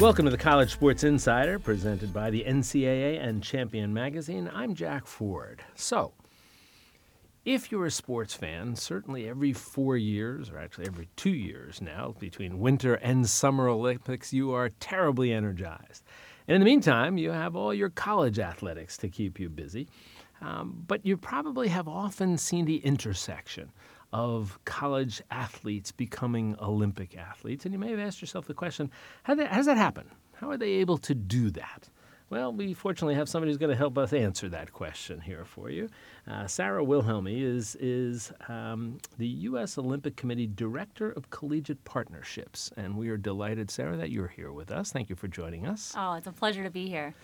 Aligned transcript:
Welcome 0.00 0.26
to 0.26 0.30
the 0.30 0.38
College 0.38 0.70
Sports 0.70 1.02
Insider, 1.02 1.58
presented 1.58 2.14
by 2.14 2.30
the 2.30 2.44
NCAA 2.46 3.20
and 3.20 3.42
Champion 3.42 3.92
Magazine. 3.92 4.48
I'm 4.54 4.76
Jack 4.76 5.08
Ford. 5.08 5.60
So, 5.74 6.12
if 7.44 7.72
you're 7.72 7.86
a 7.86 7.90
sports 7.90 8.32
fan, 8.32 8.76
certainly 8.76 9.28
every 9.28 9.52
four 9.52 9.96
years, 9.96 10.50
or 10.50 10.58
actually 10.58 10.86
every 10.86 11.08
two 11.16 11.34
years 11.34 11.82
now, 11.82 12.14
between 12.20 12.60
Winter 12.60 12.94
and 12.94 13.28
Summer 13.28 13.66
Olympics, 13.66 14.32
you 14.32 14.52
are 14.52 14.68
terribly 14.68 15.32
energized. 15.32 16.04
And 16.46 16.54
in 16.54 16.60
the 16.60 16.66
meantime, 16.66 17.18
you 17.18 17.32
have 17.32 17.56
all 17.56 17.74
your 17.74 17.90
college 17.90 18.38
athletics 18.38 18.96
to 18.98 19.08
keep 19.08 19.40
you 19.40 19.48
busy. 19.48 19.88
Um, 20.40 20.84
but 20.86 21.04
you 21.04 21.16
probably 21.16 21.66
have 21.68 21.88
often 21.88 22.38
seen 22.38 22.66
the 22.66 22.76
intersection 22.76 23.72
of 24.12 24.58
college 24.64 25.22
athletes 25.30 25.92
becoming 25.92 26.56
Olympic 26.60 27.16
athletes. 27.16 27.64
And 27.64 27.72
you 27.72 27.78
may 27.78 27.90
have 27.90 27.98
asked 27.98 28.20
yourself 28.20 28.46
the 28.46 28.54
question 28.54 28.90
how, 29.22 29.36
how 29.36 29.56
does 29.56 29.66
that 29.66 29.76
happen? 29.76 30.10
How 30.34 30.50
are 30.50 30.56
they 30.56 30.72
able 30.74 30.98
to 30.98 31.14
do 31.14 31.50
that? 31.50 31.88
Well, 32.30 32.52
we 32.52 32.74
fortunately 32.74 33.14
have 33.14 33.28
somebody 33.28 33.50
who's 33.50 33.58
going 33.58 33.70
to 33.70 33.76
help 33.76 33.96
us 33.96 34.12
answer 34.12 34.50
that 34.50 34.72
question 34.74 35.18
here 35.18 35.46
for 35.46 35.70
you. 35.70 35.88
Uh, 36.26 36.46
Sarah 36.46 36.84
Wilhelmi 36.84 37.42
is, 37.42 37.74
is 37.80 38.32
um, 38.48 38.98
the 39.16 39.26
U.S. 39.26 39.78
Olympic 39.78 40.16
Committee 40.16 40.46
Director 40.46 41.10
of 41.10 41.30
Collegiate 41.30 41.82
Partnerships. 41.84 42.70
And 42.76 42.98
we 42.98 43.08
are 43.08 43.16
delighted, 43.16 43.70
Sarah, 43.70 43.96
that 43.96 44.10
you're 44.10 44.28
here 44.28 44.52
with 44.52 44.70
us. 44.70 44.92
Thank 44.92 45.08
you 45.08 45.16
for 45.16 45.26
joining 45.26 45.66
us. 45.66 45.94
Oh, 45.96 46.14
it's 46.14 46.26
a 46.26 46.32
pleasure 46.32 46.62
to 46.64 46.70
be 46.70 46.88
here 46.88 47.14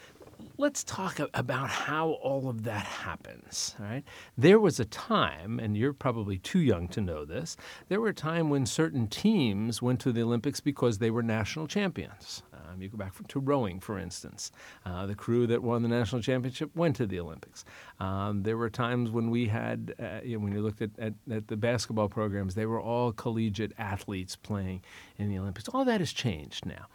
let's 0.59 0.85
talk 0.85 1.21
about 1.35 1.69
how 1.69 2.11
all 2.11 2.49
of 2.49 2.65
that 2.65 2.85
happens. 2.85 3.75
Right, 3.79 4.05
there 4.37 4.59
was 4.59 4.81
a 4.81 4.85
time, 4.85 5.59
and 5.59 5.77
you're 5.77 5.93
probably 5.93 6.39
too 6.39 6.61
young 6.61 6.89
to 6.89 7.01
know 7.01 7.25
this. 7.25 7.57
There 7.89 8.01
were 8.01 8.09
a 8.09 8.15
time 8.15 8.51
when 8.51 8.67
certain 8.67 9.07
teams 9.07 9.83
went 9.83 10.01
to 10.01 10.13
the 10.13 10.23
Olympics 10.23 10.61
because 10.61 10.99
they 10.99 11.11
were 11.11 11.23
national 11.23 11.67
champions. 11.67 12.43
Um, 12.75 12.81
you 12.81 12.89
go 12.89 12.97
back 12.97 13.15
to 13.29 13.41
rowing, 13.41 13.81
for 13.81 13.99
instance. 13.99 14.51
Uh, 14.85 15.07
the 15.07 15.15
crew 15.15 15.47
that 15.47 15.63
won 15.63 15.83
the 15.83 15.89
national 15.89 16.23
championship 16.23 16.75
went 16.75 16.97
to 16.97 17.07
the 17.07 17.21
Olympics. 17.21 17.65
Um, 18.01 18.43
there 18.43 18.57
were 18.57 18.71
times 18.71 19.11
when 19.11 19.31
we 19.31 19.47
had, 19.47 19.95
uh, 19.99 20.21
you 20.25 20.39
know, 20.39 20.45
when 20.45 20.53
you 20.53 20.63
looked 20.63 20.83
at, 20.83 20.91
at, 20.99 21.15
at 21.31 21.49
the 21.49 21.57
basketball 21.57 22.09
programs, 22.09 22.55
they 22.55 22.67
were 22.67 22.81
all 22.81 23.13
collegiate 23.13 23.73
athletes 23.79 24.37
playing 24.37 24.83
in 25.19 25.29
the 25.29 25.39
Olympics. 25.39 25.69
All 25.69 25.85
that 25.85 26.01
has 26.01 26.13
changed 26.13 26.67
now. 26.67 26.87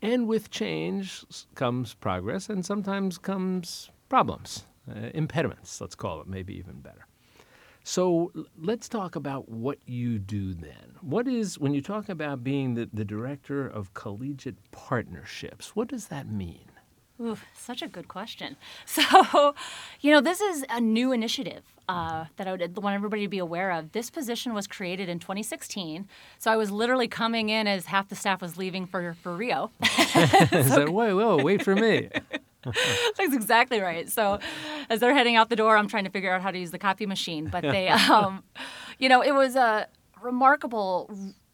And 0.00 0.28
with 0.28 0.50
change 0.50 1.24
comes 1.54 1.94
progress, 1.94 2.48
and 2.48 2.64
sometimes 2.64 3.18
comes 3.18 3.90
problems, 4.08 4.64
uh, 4.88 5.10
impediments, 5.12 5.80
let's 5.80 5.94
call 5.94 6.20
it, 6.20 6.28
maybe 6.28 6.56
even 6.56 6.80
better. 6.80 7.06
So 7.82 8.32
let's 8.56 8.88
talk 8.88 9.16
about 9.16 9.48
what 9.48 9.78
you 9.86 10.18
do 10.18 10.54
then. 10.54 10.96
What 11.00 11.26
is, 11.26 11.58
when 11.58 11.74
you 11.74 11.80
talk 11.80 12.08
about 12.08 12.44
being 12.44 12.74
the, 12.74 12.88
the 12.92 13.04
director 13.04 13.66
of 13.66 13.94
collegiate 13.94 14.70
partnerships, 14.70 15.74
what 15.74 15.88
does 15.88 16.08
that 16.08 16.30
mean? 16.30 16.67
Ooh, 17.20 17.36
such 17.54 17.82
a 17.82 17.88
good 17.88 18.08
question. 18.08 18.56
So, 18.86 19.54
you 20.00 20.12
know, 20.12 20.20
this 20.20 20.40
is 20.40 20.64
a 20.70 20.80
new 20.80 21.12
initiative 21.12 21.62
uh, 21.88 22.26
that 22.36 22.48
I 22.48 22.52
would 22.52 22.76
want 22.76 22.94
everybody 22.94 23.22
to 23.22 23.28
be 23.28 23.38
aware 23.38 23.70
of. 23.70 23.92
This 23.92 24.10
position 24.10 24.54
was 24.54 24.66
created 24.66 25.08
in 25.08 25.18
2016. 25.18 26.08
So 26.38 26.50
I 26.50 26.56
was 26.56 26.70
literally 26.70 27.08
coming 27.08 27.48
in 27.48 27.66
as 27.66 27.86
half 27.86 28.08
the 28.08 28.16
staff 28.16 28.40
was 28.40 28.56
leaving 28.56 28.86
for, 28.86 29.14
for 29.22 29.34
Rio. 29.34 29.70
so, 29.82 30.90
wait, 30.90 31.12
whoa, 31.12 31.42
wait 31.42 31.62
for 31.62 31.74
me. 31.74 32.08
That's 32.64 33.34
exactly 33.34 33.80
right. 33.80 34.08
So, 34.10 34.40
as 34.90 35.00
they're 35.00 35.14
heading 35.14 35.36
out 35.36 35.48
the 35.48 35.56
door, 35.56 35.76
I'm 35.76 35.88
trying 35.88 36.04
to 36.04 36.10
figure 36.10 36.32
out 36.32 36.42
how 36.42 36.50
to 36.50 36.58
use 36.58 36.70
the 36.70 36.78
copy 36.78 37.06
machine. 37.06 37.46
But 37.46 37.62
they, 37.62 37.88
um, 37.88 38.42
you 38.98 39.08
know, 39.08 39.22
it 39.22 39.32
was 39.32 39.54
a 39.54 39.86
remarkable 40.22 41.10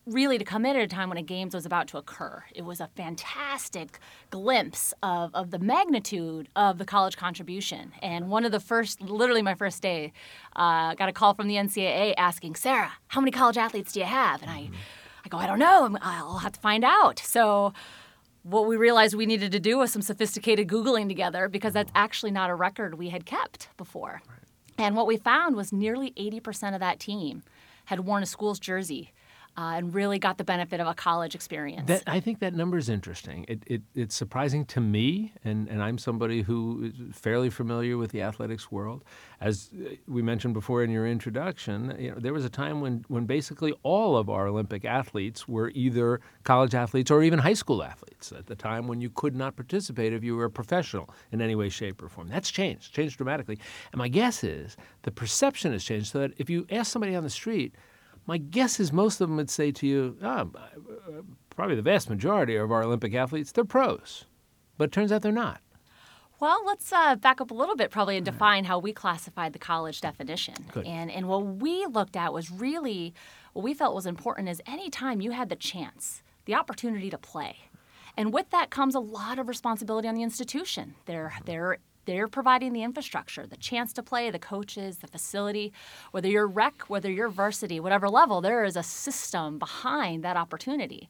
really 0.07 0.37
to 0.37 0.45
come 0.45 0.67
in 0.67 0.77
at 0.77 0.83
a 0.83 0.87
time 0.87 1.09
when 1.09 1.17
a 1.17 1.23
games 1.23 1.55
was 1.55 1.65
about 1.65 1.89
to 1.89 1.97
occur. 1.97 2.45
It 2.55 2.63
was 2.63 2.81
a 2.81 2.89
fantastic 2.89 3.99
glimpse 4.31 4.93
of, 5.03 5.31
of 5.35 5.51
the 5.51 5.59
magnitude 5.59 6.49
of 6.55 6.79
the 6.79 6.85
college 6.85 7.17
contribution. 7.17 7.93
And 8.03 8.29
one 8.29 8.45
of 8.45 8.53
the 8.53 8.61
first, 8.61 9.01
literally 9.01 9.43
my 9.43 9.55
first 9.55 9.81
day, 9.81 10.13
uh, 10.57 10.95
got 10.95 11.09
a 11.09 11.13
call 11.13 11.35
from 11.35 11.49
the 11.49 11.55
NCAA 11.55 12.15
asking, 12.19 12.57
Sarah, 12.57 12.93
how 13.09 13.21
many 13.21 13.31
college 13.31 13.57
athletes 13.57 13.93
do 13.93 14.01
you 14.01 14.07
have? 14.07 14.43
And 14.43 14.51
I, 14.51 14.69
I 15.25 15.29
go, 15.29 15.39
I 15.39 15.47
don't 15.47 15.59
know. 15.59 15.97
I'll 16.03 16.39
have 16.39 16.53
to 16.53 16.61
find 16.61 16.85
out. 16.85 17.19
So 17.19 17.73
what 18.43 18.67
we 18.67 18.77
realized 18.77 19.15
we 19.15 19.25
needed 19.25 19.53
to 19.53 19.61
do 19.61 19.79
was 19.79 19.91
some 19.91 20.03
sophisticated 20.03 20.69
Googling 20.69 21.09
together 21.09 21.49
because 21.49 21.73
that's 21.73 21.93
actually 21.95 22.31
not 22.31 22.51
a 22.51 22.55
record 22.55 22.99
we 22.99 23.09
had 23.09 23.25
kept 23.25 23.69
before. 23.79 24.21
And 24.77 24.97
what 24.97 25.07
we 25.07 25.17
found 25.17 25.57
was 25.57 25.73
nearly 25.73 26.11
80% 26.11 26.75
of 26.75 26.81
that 26.81 27.01
team 27.01 27.43
had 27.87 28.01
worn 28.01 28.23
a 28.23 28.27
school's 28.27 28.59
jersey 28.59 29.13
uh, 29.57 29.75
and 29.77 29.95
really 29.95 30.19
got 30.19 30.39
the 30.39 30.45
benefit 30.45 30.81
of 30.81 30.87
a 30.87 30.95
college 30.95 31.35
experience. 31.35 31.87
That, 31.87 32.03
I 32.07 32.21
think 32.21 32.41
that 32.41 32.55
number 32.55 32.77
is 32.77 32.89
interesting. 32.89 33.45
It, 33.49 33.63
it, 33.67 33.83
it's 33.95 34.15
surprising 34.15 34.65
to 34.67 34.81
me, 34.81 35.33
and, 35.45 35.69
and 35.69 35.83
I'm 35.83 35.99
somebody 35.99 36.43
who 36.43 36.93
is 36.93 37.17
fairly 37.17 37.51
familiar 37.51 37.97
with 37.97 38.11
the 38.11 38.23
athletics 38.23 38.71
world. 38.73 39.05
As 39.41 39.71
uh, 39.75 39.91
we 40.09 40.23
mentioned 40.23 40.55
before 40.55 40.83
in 40.83 40.91
your 40.91 41.07
introduction, 41.07 41.95
you 41.99 42.11
know, 42.11 42.19
there 42.19 42.33
was 42.33 42.45
a 42.45 42.51
time 42.51 42.81
when, 42.81 43.05
when 43.09 43.27
basically 43.27 43.73
all 43.83 44.17
of 44.17 44.29
our 44.29 44.49
Olympic 44.49 44.85
athletes 44.85 45.47
were 45.47 45.71
either 45.75 46.21
college 46.43 46.75
athletes 46.75 47.11
or 47.11 47.23
even 47.23 47.39
high 47.39 47.55
school 47.55 47.83
athletes 47.83 48.33
at 48.33 48.47
the 48.47 48.57
time 48.57 48.89
when 48.89 49.01
you 49.01 49.11
could 49.11 49.37
not 49.37 49.55
participate 49.55 50.13
if 50.13 50.25
you 50.25 50.35
were 50.35 50.47
a 50.47 50.51
professional 50.51 51.11
in 51.31 51.41
any 51.41 51.55
way, 51.55 51.69
shape, 51.69 52.03
or 52.03 52.09
form. 52.09 52.29
That's 52.29 52.51
changed, 52.51 52.93
changed 52.93 53.17
dramatically. 53.17 53.59
And 53.93 53.99
my 53.99 54.09
guess 54.09 54.43
is 54.43 54.77
the 55.03 55.11
perception 55.11 55.73
has 55.73 55.85
changed 55.85 56.13
so 56.13 56.19
that 56.21 56.33
if 56.39 56.51
you 56.51 56.67
ask 56.71 56.91
somebody 56.91 57.15
on 57.15 57.23
the 57.23 57.31
street, 57.31 57.75
my 58.27 58.39
guess 58.39 58.81
is 58.81 58.93
most 58.93 59.21
of 59.21 59.29
them 59.29 59.37
would 59.37 59.51
say 59.51 59.71
to 59.73 59.87
you, 59.87 60.17
oh, 60.23 60.51
probably 61.51 61.77
the 61.77 61.83
vast 61.83 62.09
majority 62.09 62.57
of 62.57 62.73
our 62.73 62.83
Olympic 62.83 63.15
athletes, 63.15 63.53
they're 63.53 63.65
pros. 63.65 64.25
But 64.77 64.85
it 64.85 64.93
turns 64.93 65.13
out 65.13 65.23
they're 65.23 65.33
not. 65.33 65.61
Well, 66.41 66.63
let's 66.67 66.93
uh, 66.93 67.17
back 67.17 67.41
up 67.41 67.51
a 67.51 67.55
little 67.55 67.77
bit 67.77 67.91
probably 67.91 68.17
and 68.17 68.25
define 68.25 68.65
how 68.65 68.79
we 68.79 68.93
classified 68.93 69.53
the 69.53 69.59
college 69.59 70.01
definition. 70.01 70.55
Good. 70.73 70.85
And, 70.85 71.11
and 71.11 71.29
what 71.29 71.45
we 71.45 71.87
looked 71.87 72.17
at 72.17 72.33
was 72.33 72.51
really 72.51 73.15
what 73.53 73.63
we 73.63 73.73
felt 73.73 73.95
was 73.95 74.05
important 74.05 74.49
is 74.49 74.61
anytime 74.67 75.21
you 75.21 75.31
had 75.31 75.49
the 75.49 75.57
chance, 75.57 76.23
the 76.45 76.55
opportunity 76.55 77.09
to 77.09 77.19
play. 77.19 77.57
And 78.17 78.33
with 78.33 78.51
that 78.51 78.71
comes 78.71 78.95
a 78.95 79.01
lot 79.01 79.39
of 79.39 79.49
responsibility 79.49 80.09
on 80.09 80.15
the 80.15 80.23
institution. 80.23 80.95
They're, 81.07 81.35
they're 81.45 81.79
they're 82.05 82.29
providing 82.29 82.73
the 82.73 82.83
infrastructure, 82.83 83.47
the 83.47 83.57
chance 83.57 83.93
to 83.95 84.03
play, 84.03 84.31
the 84.31 84.39
coaches, 84.39 84.99
the 84.99 85.07
facility. 85.07 85.73
Whether 86.11 86.29
you're 86.29 86.47
rec, 86.47 86.83
whether 86.89 87.11
you're 87.11 87.29
varsity, 87.29 87.81
whatever 87.81 88.09
level, 88.09 88.41
there 88.41 88.65
is 88.65 88.77
a 88.77 88.83
system 88.83 89.59
behind 89.59 90.25
that 90.25 90.37
opportunity. 90.37 91.09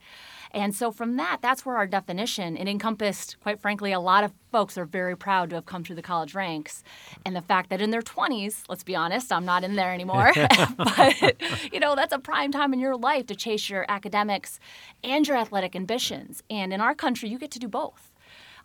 And 0.55 0.73
so 0.73 0.93
from 0.93 1.17
that, 1.17 1.39
that's 1.43 1.67
where 1.67 1.77
our 1.77 1.87
definition, 1.87 2.57
it 2.57 2.69
encompassed, 2.69 3.37
quite 3.43 3.61
frankly, 3.61 3.91
a 3.91 3.99
lot 3.99 4.23
of 4.23 4.33
folks 4.53 4.79
are 4.79 4.85
very 4.85 5.17
proud 5.17 5.51
to 5.51 5.57
have 5.57 5.67
come 5.67 5.83
through 5.83 5.97
the 5.97 6.03
college 6.03 6.33
ranks. 6.33 6.85
And 7.27 7.35
the 7.35 7.43
fact 7.43 7.71
that 7.71 7.81
in 7.81 7.91
their 7.91 8.03
20s, 8.03 8.63
let's 8.69 8.85
be 8.85 8.95
honest, 8.95 9.33
I'm 9.33 9.45
not 9.45 9.65
in 9.65 9.75
there 9.75 9.93
anymore, 9.93 10.33
but 10.77 11.43
you 11.73 11.81
know, 11.81 11.97
that's 11.97 12.13
a 12.13 12.21
prime 12.21 12.53
time 12.53 12.73
in 12.73 12.79
your 12.79 12.97
life 12.97 13.27
to 13.27 13.35
chase 13.35 13.69
your 13.69 13.85
academics 13.89 14.61
and 15.03 15.27
your 15.27 15.37
athletic 15.37 15.75
ambitions. 15.75 16.45
And 16.49 16.73
in 16.73 16.81
our 16.81 16.95
country, 16.95 17.29
you 17.29 17.39
get 17.39 17.51
to 17.51 17.59
do 17.59 17.67
both 17.67 18.13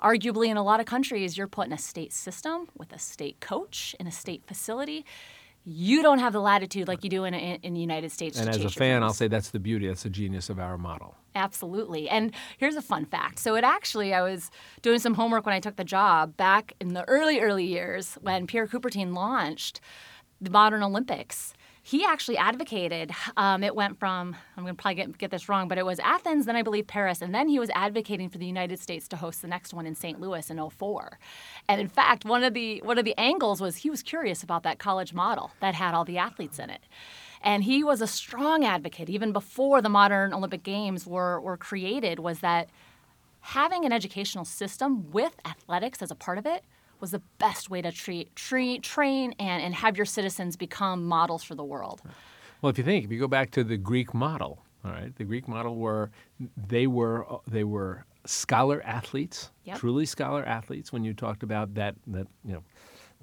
arguably 0.01 0.47
in 0.47 0.57
a 0.57 0.63
lot 0.63 0.79
of 0.79 0.85
countries 0.85 1.37
you're 1.37 1.47
put 1.47 1.67
in 1.67 1.73
a 1.73 1.77
state 1.77 2.13
system 2.13 2.67
with 2.77 2.91
a 2.93 2.99
state 2.99 3.39
coach 3.39 3.95
in 3.99 4.07
a 4.07 4.11
state 4.11 4.43
facility. 4.45 5.05
You 5.65 6.01
don't 6.01 6.19
have 6.19 6.33
the 6.33 6.39
latitude 6.41 6.87
like 6.87 7.03
you 7.03 7.09
do 7.09 7.25
in, 7.25 7.33
in 7.33 7.73
the 7.73 7.81
united 7.81 8.11
states 8.11 8.39
and 8.39 8.49
as 8.49 8.63
a 8.63 8.69
fan 8.69 9.03
i'll 9.03 9.13
say 9.13 9.27
that's 9.27 9.51
the 9.51 9.59
beauty. 9.59 9.87
That's 9.87 10.03
the 10.03 10.09
genius 10.09 10.49
of 10.49 10.57
our 10.59 10.77
model. 10.77 11.15
Absolutely. 11.35 12.09
And 12.09 12.33
here's 12.57 12.75
a 12.75 12.81
fun 12.81 13.05
fact. 13.05 13.39
So 13.39 13.55
it 13.55 13.63
actually 13.63 14.13
i 14.13 14.21
was 14.21 14.49
doing 14.81 14.99
some 14.99 15.13
homework 15.15 15.45
when 15.45 15.53
i 15.53 15.59
took 15.59 15.75
the 15.75 15.83
job 15.83 16.37
back 16.37 16.73
in 16.79 16.93
the 16.93 17.03
early 17.07 17.39
early 17.39 17.65
years 17.65 18.17
when 18.21 18.47
pierre 18.47 18.67
coubertin 18.67 19.13
launched 19.13 19.81
the 20.41 20.49
modern 20.49 20.81
olympics 20.81 21.53
he 21.89 22.05
actually 22.05 22.37
advocated. 22.37 23.11
Um, 23.35 23.63
it 23.63 23.75
went 23.75 23.97
from 23.97 24.35
I'm 24.55 24.63
going 24.63 24.75
to 24.75 24.79
probably 24.79 24.95
get, 24.95 25.17
get 25.17 25.31
this 25.31 25.49
wrong, 25.49 25.67
but 25.67 25.79
it 25.79 25.85
was 25.87 25.97
Athens, 26.01 26.45
then 26.45 26.55
I 26.55 26.61
believe 26.61 26.85
Paris, 26.85 27.19
and 27.19 27.33
then 27.33 27.47
he 27.47 27.57
was 27.57 27.71
advocating 27.73 28.29
for 28.29 28.37
the 28.37 28.45
United 28.45 28.79
States 28.79 29.07
to 29.07 29.15
host 29.15 29.41
the 29.41 29.47
next 29.47 29.73
one 29.73 29.87
in 29.87 29.95
St. 29.95 30.21
Louis 30.21 30.47
in 30.51 30.69
04. 30.69 31.17
And 31.67 31.81
in 31.81 31.87
fact, 31.87 32.25
one 32.25 32.43
of 32.43 32.53
the 32.53 32.79
one 32.83 32.99
of 32.99 33.05
the 33.05 33.17
angles 33.17 33.59
was 33.59 33.77
he 33.77 33.89
was 33.89 34.03
curious 34.03 34.43
about 34.43 34.61
that 34.63 34.77
college 34.77 35.15
model 35.15 35.49
that 35.61 35.73
had 35.73 35.95
all 35.95 36.05
the 36.05 36.19
athletes 36.19 36.59
in 36.59 36.69
it. 36.69 36.81
And 37.41 37.63
he 37.63 37.83
was 37.83 38.01
a 38.01 38.07
strong 38.07 38.63
advocate 38.63 39.09
even 39.09 39.31
before 39.31 39.81
the 39.81 39.89
modern 39.89 40.31
Olympic 40.31 40.61
Games 40.61 41.07
were, 41.07 41.41
were 41.41 41.57
created 41.57 42.19
was 42.19 42.41
that 42.41 42.69
having 43.39 43.83
an 43.83 43.91
educational 43.91 44.45
system 44.45 45.09
with 45.09 45.35
athletics 45.43 46.03
as 46.03 46.11
a 46.11 46.15
part 46.15 46.37
of 46.37 46.45
it 46.45 46.63
was 47.01 47.11
the 47.11 47.21
best 47.37 47.69
way 47.69 47.81
to 47.81 47.91
treat, 47.91 48.35
treat 48.35 48.83
train, 48.83 49.33
and, 49.39 49.63
and 49.63 49.75
have 49.75 49.97
your 49.97 50.05
citizens 50.05 50.55
become 50.57 51.05
models 51.05 51.43
for 51.43 51.55
the 51.55 51.63
world. 51.63 52.01
Well, 52.61 52.69
if 52.69 52.77
you 52.77 52.83
think, 52.83 53.05
if 53.05 53.11
you 53.11 53.19
go 53.19 53.27
back 53.27 53.51
to 53.51 53.63
the 53.63 53.77
Greek 53.77 54.13
model, 54.13 54.63
all 54.83 54.91
right, 54.91 55.15
the 55.15 55.23
Greek 55.23 55.47
model 55.47 55.75
were 55.75 56.11
they 56.67 56.87
were 56.87 57.25
they 57.47 57.63
were 57.63 58.05
scholar 58.25 58.81
athletes, 58.83 59.51
yep. 59.63 59.77
truly 59.77 60.05
scholar 60.05 60.43
athletes. 60.45 60.91
When 60.91 61.03
you 61.03 61.13
talked 61.13 61.43
about 61.43 61.73
that, 61.75 61.95
that 62.07 62.27
you 62.45 62.53
know, 62.53 62.63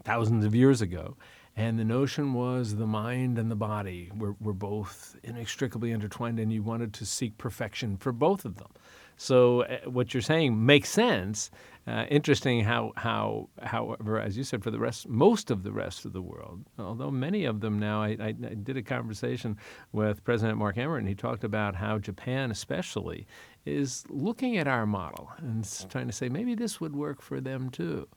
thousands 0.05 0.45
of 0.45 0.55
years 0.55 0.83
ago, 0.83 1.17
And 1.57 1.79
the 1.79 1.85
notion 1.85 2.35
was 2.35 2.77
the 2.77 2.87
mind 2.87 3.39
and 3.39 3.51
the 3.51 3.57
body 3.57 4.11
were, 4.15 4.37
were 4.41 4.53
both 4.53 5.17
inextricably 5.25 5.91
intertwined, 5.91 6.39
and 6.39 6.53
you 6.53 6.63
wanted 6.63 6.93
to 6.95 7.07
seek 7.07 7.39
perfection 7.39 7.97
for 7.97 8.13
both 8.13 8.45
of 8.45 8.57
them. 8.57 8.69
So 9.17 9.63
uh, 9.63 9.79
what 9.87 10.13
you're 10.15 10.21
saying 10.23 10.65
makes 10.65 10.91
sense. 10.91 11.51
Uh, 11.87 12.05
interesting 12.11 12.65
how, 12.65 12.93
how, 12.97 13.49
however, 13.63 14.19
as 14.19 14.37
you 14.37 14.43
said, 14.43 14.63
for 14.63 14.73
the 14.73 14.79
rest, 14.79 15.09
most 15.09 15.53
of 15.53 15.63
the 15.63 15.71
rest 15.71 16.05
of 16.05 16.13
the 16.13 16.21
world, 16.21 16.65
although 16.81 17.13
many 17.13 17.45
of 17.45 17.61
them 17.61 17.79
now, 17.79 18.03
I, 18.03 18.17
I, 18.19 18.29
I 18.29 18.55
did 18.55 18.77
a 18.77 18.83
conversation 18.83 19.57
with 19.93 20.25
President 20.25 20.59
Mark 20.59 20.77
Emmert, 20.79 20.99
and 20.99 21.09
he 21.09 21.15
talked 21.15 21.45
about 21.45 21.77
how 21.77 21.99
Japan, 21.99 22.51
especially, 22.51 23.25
is 23.65 24.05
looking 24.09 24.57
at 24.57 24.67
our 24.67 24.85
model 24.85 25.31
and 25.39 25.65
trying 25.89 26.09
to 26.09 26.13
say 26.13 26.29
maybe 26.29 26.57
this 26.57 26.81
would 26.81 26.95
work 26.95 27.23
for 27.23 27.41
them 27.41 27.71
too. 27.71 28.09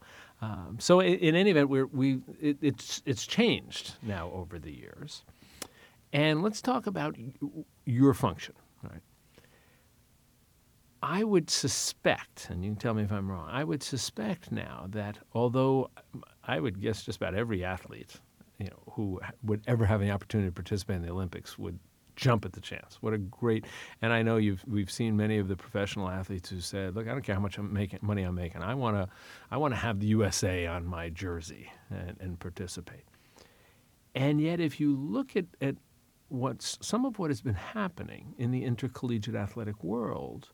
Um, 0.42 0.78
so 0.80 1.00
in, 1.00 1.14
in, 1.18 1.34
any 1.36 1.50
event, 1.50 1.68
we're, 1.68 1.86
we 1.86 2.20
it, 2.40 2.56
it's 2.62 3.02
it's 3.04 3.26
changed 3.26 3.94
now 4.02 4.30
over 4.32 4.58
the 4.58 4.72
years, 4.72 5.22
and 6.12 6.42
let's 6.42 6.62
talk 6.62 6.86
about 6.86 7.16
your 7.84 8.14
function. 8.14 8.54
I 11.02 11.24
would 11.24 11.48
suspect, 11.48 12.48
and 12.50 12.62
you 12.62 12.72
can 12.72 12.78
tell 12.78 12.94
me 12.94 13.02
if 13.02 13.12
I'm 13.12 13.30
wrong, 13.30 13.48
I 13.50 13.64
would 13.64 13.82
suspect 13.82 14.52
now 14.52 14.86
that 14.90 15.18
although 15.32 15.90
um, 16.14 16.22
I 16.44 16.60
would 16.60 16.80
guess 16.80 17.04
just 17.04 17.16
about 17.16 17.34
every 17.34 17.64
athlete 17.64 18.20
you 18.60 18.66
know, 18.66 18.92
who 18.92 19.20
would 19.42 19.62
ever 19.66 19.86
have 19.86 20.00
the 20.00 20.10
opportunity 20.10 20.48
to 20.48 20.52
participate 20.52 20.96
in 20.96 21.02
the 21.02 21.10
Olympics 21.10 21.58
would 21.58 21.78
jump 22.14 22.44
at 22.44 22.52
the 22.52 22.60
chance. 22.60 22.98
What 23.00 23.14
a 23.14 23.18
great! 23.18 23.64
And 24.02 24.12
I 24.12 24.22
know 24.22 24.36
you've 24.36 24.62
we've 24.68 24.90
seen 24.90 25.16
many 25.16 25.38
of 25.38 25.48
the 25.48 25.56
professional 25.56 26.10
athletes 26.10 26.50
who 26.50 26.60
said, 26.60 26.94
"Look, 26.94 27.08
I 27.08 27.12
don't 27.12 27.22
care 27.22 27.34
how 27.34 27.40
much 27.40 27.56
I'm 27.56 27.72
making, 27.72 28.00
money 28.02 28.22
I'm 28.22 28.34
making. 28.34 28.62
I 28.62 28.74
want 28.74 28.96
to, 28.96 29.08
I 29.50 29.56
want 29.56 29.72
to 29.72 29.80
have 29.80 29.98
the 29.98 30.06
USA 30.08 30.66
on 30.66 30.84
my 30.84 31.08
jersey 31.08 31.72
and, 31.88 32.16
and 32.20 32.38
participate." 32.38 33.04
And 34.14 34.40
yet, 34.40 34.60
if 34.60 34.78
you 34.78 34.94
look 34.94 35.36
at, 35.36 35.46
at 35.62 35.76
what's 36.28 36.78
some 36.82 37.06
of 37.06 37.18
what 37.18 37.30
has 37.30 37.40
been 37.40 37.54
happening 37.54 38.34
in 38.36 38.50
the 38.50 38.64
intercollegiate 38.64 39.36
athletic 39.36 39.82
world, 39.82 40.50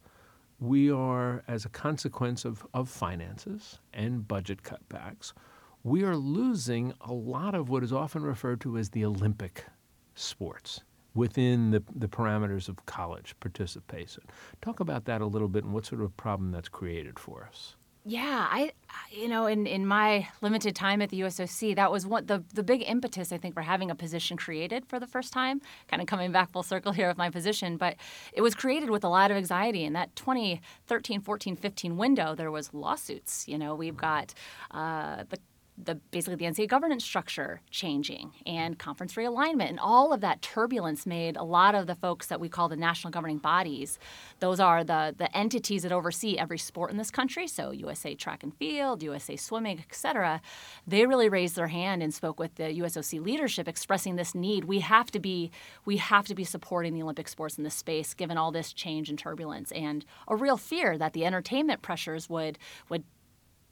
we 0.58 0.90
are, 0.90 1.42
as 1.46 1.64
a 1.64 1.68
consequence 1.68 2.44
of, 2.44 2.66
of 2.72 2.88
finances 2.88 3.78
and 3.92 4.26
budget 4.26 4.62
cutbacks, 4.62 5.32
we 5.82 6.02
are 6.02 6.16
losing 6.16 6.92
a 7.00 7.12
lot 7.12 7.54
of 7.54 7.68
what 7.68 7.84
is 7.84 7.92
often 7.92 8.22
referred 8.22 8.60
to 8.60 8.76
as 8.76 8.90
the 8.90 9.04
Olympic 9.04 9.64
sports 10.14 10.82
within 11.14 11.70
the, 11.70 11.82
the 11.94 12.08
parameters 12.08 12.68
of 12.68 12.84
college 12.86 13.34
participation. 13.40 14.22
Talk 14.60 14.80
about 14.80 15.04
that 15.06 15.20
a 15.20 15.26
little 15.26 15.48
bit 15.48 15.64
and 15.64 15.72
what 15.72 15.86
sort 15.86 16.02
of 16.02 16.16
problem 16.16 16.50
that's 16.52 16.68
created 16.68 17.18
for 17.18 17.44
us. 17.44 17.76
Yeah, 18.08 18.46
I, 18.48 18.70
you 19.10 19.26
know, 19.26 19.46
in, 19.46 19.66
in 19.66 19.84
my 19.84 20.28
limited 20.40 20.76
time 20.76 21.02
at 21.02 21.10
the 21.10 21.22
USOC, 21.22 21.74
that 21.74 21.90
was 21.90 22.06
one 22.06 22.24
the 22.26 22.44
the 22.54 22.62
big 22.62 22.84
impetus 22.86 23.32
I 23.32 23.36
think 23.36 23.54
for 23.54 23.62
having 23.62 23.90
a 23.90 23.96
position 23.96 24.36
created 24.36 24.86
for 24.86 25.00
the 25.00 25.08
first 25.08 25.32
time. 25.32 25.60
Kind 25.88 26.00
of 26.00 26.06
coming 26.06 26.30
back 26.30 26.52
full 26.52 26.62
circle 26.62 26.92
here 26.92 27.08
with 27.08 27.16
my 27.16 27.30
position, 27.30 27.76
but 27.76 27.96
it 28.32 28.42
was 28.42 28.54
created 28.54 28.90
with 28.90 29.02
a 29.02 29.08
lot 29.08 29.32
of 29.32 29.36
anxiety. 29.36 29.82
In 29.82 29.92
that 29.94 30.14
2013, 30.14 31.20
14, 31.20 31.56
15 31.56 31.96
window, 31.96 32.36
there 32.36 32.52
was 32.52 32.72
lawsuits. 32.72 33.48
You 33.48 33.58
know, 33.58 33.74
we've 33.74 33.96
got 33.96 34.34
uh, 34.70 35.24
the 35.28 35.38
the 35.82 35.96
basically 36.10 36.36
the 36.36 36.44
NCAA 36.44 36.68
governance 36.68 37.04
structure 37.04 37.60
changing 37.70 38.32
and 38.46 38.78
conference 38.78 39.14
realignment 39.14 39.68
and 39.68 39.80
all 39.80 40.12
of 40.12 40.20
that 40.22 40.40
turbulence 40.42 41.06
made 41.06 41.36
a 41.36 41.42
lot 41.44 41.74
of 41.74 41.86
the 41.86 41.94
folks 41.94 42.26
that 42.28 42.40
we 42.40 42.48
call 42.48 42.68
the 42.68 42.76
national 42.76 43.10
governing 43.10 43.38
bodies. 43.38 43.98
Those 44.40 44.60
are 44.60 44.84
the 44.84 45.14
the 45.16 45.34
entities 45.36 45.82
that 45.82 45.92
oversee 45.92 46.38
every 46.38 46.58
sport 46.58 46.90
in 46.90 46.96
this 46.96 47.10
country. 47.10 47.46
So 47.46 47.70
USA 47.72 48.14
Track 48.14 48.42
and 48.42 48.54
Field, 48.56 49.02
USA 49.02 49.36
Swimming, 49.36 49.78
etc. 49.78 50.40
They 50.86 51.06
really 51.06 51.28
raised 51.28 51.56
their 51.56 51.68
hand 51.68 52.02
and 52.02 52.12
spoke 52.12 52.38
with 52.38 52.54
the 52.54 52.64
USOC 52.64 53.22
leadership, 53.24 53.68
expressing 53.68 54.16
this 54.16 54.34
need. 54.34 54.64
We 54.64 54.80
have 54.80 55.10
to 55.10 55.20
be 55.20 55.50
we 55.84 55.98
have 55.98 56.26
to 56.26 56.34
be 56.34 56.44
supporting 56.44 56.94
the 56.94 57.02
Olympic 57.02 57.28
sports 57.28 57.58
in 57.58 57.64
this 57.64 57.74
space, 57.74 58.14
given 58.14 58.38
all 58.38 58.50
this 58.50 58.72
change 58.72 59.10
and 59.10 59.18
turbulence, 59.18 59.72
and 59.72 60.04
a 60.28 60.36
real 60.36 60.56
fear 60.56 60.96
that 60.98 61.12
the 61.12 61.24
entertainment 61.24 61.82
pressures 61.82 62.28
would 62.30 62.58
would 62.88 63.04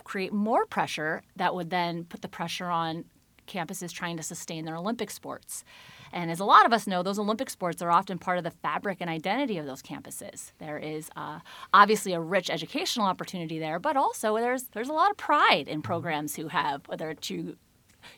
create 0.04 0.32
more 0.32 0.66
pressure 0.66 1.22
that 1.36 1.54
would 1.54 1.70
then 1.70 2.04
put 2.04 2.22
the 2.22 2.28
pressure 2.28 2.66
on 2.66 3.04
campuses 3.46 3.92
trying 3.92 4.16
to 4.16 4.22
sustain 4.22 4.64
their 4.64 4.76
Olympic 4.76 5.10
sports. 5.10 5.64
And 6.12 6.30
as 6.30 6.40
a 6.40 6.44
lot 6.44 6.64
of 6.64 6.72
us 6.72 6.86
know, 6.86 7.02
those 7.02 7.18
Olympic 7.18 7.50
sports 7.50 7.82
are 7.82 7.90
often 7.90 8.18
part 8.18 8.38
of 8.38 8.44
the 8.44 8.50
fabric 8.50 8.98
and 9.00 9.10
identity 9.10 9.58
of 9.58 9.66
those 9.66 9.82
campuses. 9.82 10.52
There 10.58 10.78
is 10.78 11.10
uh, 11.16 11.40
obviously 11.72 12.12
a 12.12 12.20
rich 12.20 12.48
educational 12.48 13.06
opportunity 13.06 13.58
there, 13.58 13.78
but 13.78 13.96
also 13.96 14.36
there's 14.36 14.64
there's 14.72 14.88
a 14.88 14.92
lot 14.92 15.10
of 15.10 15.16
pride 15.16 15.66
in 15.68 15.82
programs 15.82 16.36
who 16.36 16.48
have 16.48 16.86
whether 16.86 17.10
it's 17.10 17.28
you 17.28 17.56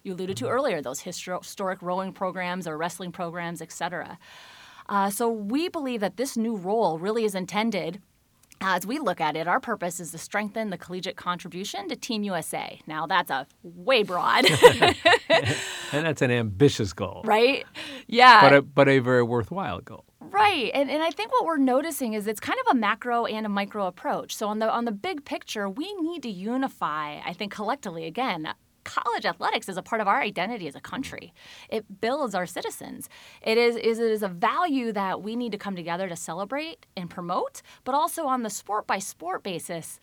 you 0.03 0.13
alluded 0.13 0.37
to 0.37 0.49
earlier 0.49 0.83
those 0.83 1.01
historic 1.01 1.81
rowing 1.81 2.13
programs 2.13 2.67
or 2.69 2.77
wrestling 2.77 3.13
programs, 3.13 3.63
et 3.63 3.73
cetera. 3.73 4.19
Uh, 4.89 5.11
so 5.11 5.29
we 5.29 5.69
believe 5.69 6.01
that 6.01 6.17
this 6.17 6.37
new 6.37 6.55
role 6.55 6.99
really 6.99 7.25
is 7.25 7.35
intended 7.35 8.01
Uh, 8.61 8.75
as 8.77 8.87
we 8.87 8.99
look 8.99 9.21
at 9.21 9.37
it, 9.37 9.47
our 9.47 9.61
purpose 9.61 10.01
is 10.01 10.11
to 10.13 10.19
strengthen 10.19 10.71
the 10.71 10.79
collegiate 10.79 11.17
contribution 11.17 11.89
to 11.89 11.97
Team 11.97 12.23
USA. 12.23 12.81
Now, 12.87 13.07
that's 13.07 13.31
a 13.31 13.47
way 13.63 14.03
broad. 14.03 14.47
and 15.93 16.07
that's 16.07 16.23
an 16.23 16.31
ambitious 16.31 16.93
goal. 16.93 17.23
Right? 17.25 17.67
Yeah. 18.07 18.41
But 18.41 18.55
a, 18.55 18.63
but 18.63 18.89
a 18.89 18.99
very 19.01 19.23
worthwhile 19.23 19.81
goal. 19.81 20.05
Right. 20.21 20.71
And, 20.75 20.91
and 20.91 21.03
I 21.03 21.11
think 21.11 21.33
what 21.33 21.45
we're 21.45 21.59
noticing 21.59 22.15
is 22.15 22.27
it's 22.27 22.41
kind 22.41 22.59
of 22.67 22.77
a 22.77 22.79
macro 22.79 23.27
and 23.27 23.47
a 23.47 23.49
micro 23.49 23.87
approach. 23.87 24.35
So 24.35 24.49
on 24.49 24.59
the 24.59 24.71
on 24.71 24.85
the 24.85 24.93
big 24.93 25.25
picture, 25.25 25.69
we 25.69 25.95
need 25.95 26.23
to 26.23 26.31
unify, 26.31 27.21
I 27.25 27.33
think 27.33 27.53
collectively 27.53 28.07
again, 28.07 28.49
college 28.87 29.27
athletics 29.27 29.69
is 29.69 29.77
a 29.77 29.83
part 29.83 30.01
of 30.01 30.09
our 30.09 30.21
identity 30.21 30.67
as 30.69 30.77
a 30.77 30.81
country. 30.81 31.35
It 31.69 32.01
builds 32.01 32.35
our 32.35 32.47
citizens. 32.47 33.09
It 33.43 33.59
is, 33.59 33.77
is, 33.77 33.99
it 33.99 34.11
is 34.11 34.23
a 34.23 34.29
value 34.29 34.93
that 34.93 35.23
we 35.23 35.37
need 35.37 35.53
to 35.53 35.59
come 35.59 35.77
together 35.77 36.09
to 36.09 36.17
celebrate 36.17 36.87
and 36.97 37.11
promote, 37.11 37.63
but 37.85 37.95
also 37.95 38.27
on 38.27 38.43
the 38.43 38.51
sport 38.51 38.87
by 38.87 38.99
sport 38.99 39.43
basis. 39.43 39.99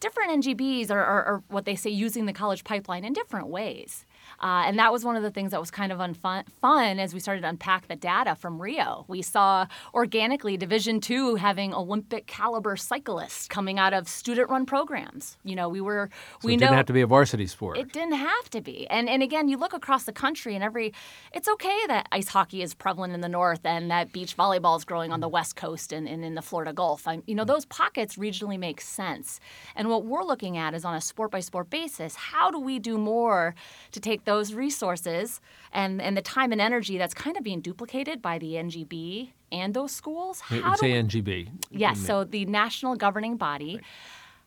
Different 0.00 0.44
NGBs 0.44 0.90
are, 0.90 1.04
are, 1.04 1.24
are 1.24 1.42
what 1.48 1.64
they 1.64 1.74
say 1.74 1.90
using 1.90 2.26
the 2.26 2.32
college 2.32 2.62
pipeline 2.62 3.04
in 3.04 3.12
different 3.12 3.48
ways. 3.48 4.06
Uh, 4.40 4.64
and 4.66 4.78
that 4.78 4.92
was 4.92 5.04
one 5.04 5.16
of 5.16 5.22
the 5.22 5.30
things 5.30 5.50
that 5.50 5.60
was 5.60 5.70
kind 5.70 5.92
of 5.92 5.98
unfun, 5.98 6.44
fun 6.60 6.98
as 6.98 7.14
we 7.14 7.20
started 7.20 7.42
to 7.42 7.48
unpack 7.48 7.88
the 7.88 7.96
data 7.96 8.34
from 8.34 8.60
Rio. 8.60 9.04
We 9.08 9.22
saw 9.22 9.66
organically 9.92 10.56
Division 10.56 11.00
two 11.00 11.36
having 11.36 11.72
Olympic 11.74 12.26
caliber 12.26 12.76
cyclists 12.76 13.48
coming 13.48 13.78
out 13.78 13.92
of 13.92 14.08
student 14.08 14.50
run 14.50 14.66
programs. 14.66 15.36
You 15.44 15.56
know, 15.56 15.68
we 15.68 15.80
were 15.80 16.10
so 16.40 16.46
we 16.46 16.54
it 16.54 16.60
know 16.60 16.66
didn't 16.66 16.76
have 16.76 16.86
to 16.86 16.92
be 16.92 17.00
a 17.00 17.06
varsity 17.06 17.46
sport. 17.46 17.78
It 17.78 17.92
didn't 17.92 18.14
have 18.14 18.50
to 18.50 18.60
be. 18.60 18.86
And 18.88 19.08
and 19.08 19.22
again, 19.22 19.48
you 19.48 19.56
look 19.56 19.72
across 19.72 20.04
the 20.04 20.12
country 20.12 20.54
and 20.54 20.64
every 20.64 20.92
it's 21.32 21.48
okay 21.48 21.78
that 21.88 22.08
ice 22.12 22.28
hockey 22.28 22.62
is 22.62 22.74
prevalent 22.74 23.12
in 23.14 23.20
the 23.20 23.28
north 23.28 23.64
and 23.64 23.90
that 23.90 24.12
beach 24.12 24.36
volleyball 24.36 24.76
is 24.76 24.84
growing 24.84 25.12
on 25.12 25.20
the 25.20 25.28
west 25.28 25.56
coast 25.56 25.92
and, 25.92 26.08
and 26.08 26.24
in 26.24 26.34
the 26.34 26.42
Florida 26.42 26.72
Gulf. 26.72 27.06
I'm, 27.06 27.22
you 27.26 27.34
know, 27.34 27.44
those 27.44 27.64
pockets 27.64 28.16
regionally 28.16 28.58
make 28.58 28.80
sense. 28.80 29.40
And 29.76 29.88
what 29.88 30.04
we're 30.04 30.22
looking 30.24 30.56
at 30.56 30.74
is 30.74 30.84
on 30.84 30.94
a 30.94 31.00
sport 31.00 31.30
by 31.30 31.40
sport 31.40 31.70
basis, 31.70 32.14
how 32.14 32.50
do 32.50 32.58
we 32.58 32.78
do 32.78 32.98
more 32.98 33.54
to 33.92 34.00
take 34.00 34.13
those 34.22 34.54
resources 34.54 35.40
and, 35.72 36.00
and 36.00 36.16
the 36.16 36.22
time 36.22 36.52
and 36.52 36.60
energy 36.60 36.98
that's 36.98 37.14
kind 37.14 37.36
of 37.36 37.42
being 37.42 37.60
duplicated 37.60 38.22
by 38.22 38.38
the 38.38 38.52
NGB 38.52 39.30
and 39.50 39.74
those 39.74 39.92
schools. 39.92 40.40
How 40.40 40.74
say 40.76 40.92
we, 40.92 41.08
NGB. 41.08 41.48
Yes, 41.70 41.96
mm-hmm. 41.96 42.06
so 42.06 42.24
the 42.24 42.44
national 42.46 42.96
governing 42.96 43.36
body. 43.36 43.76
Right. 43.76 43.84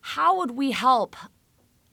How 0.01 0.37
would 0.37 0.51
we 0.51 0.71
help? 0.71 1.15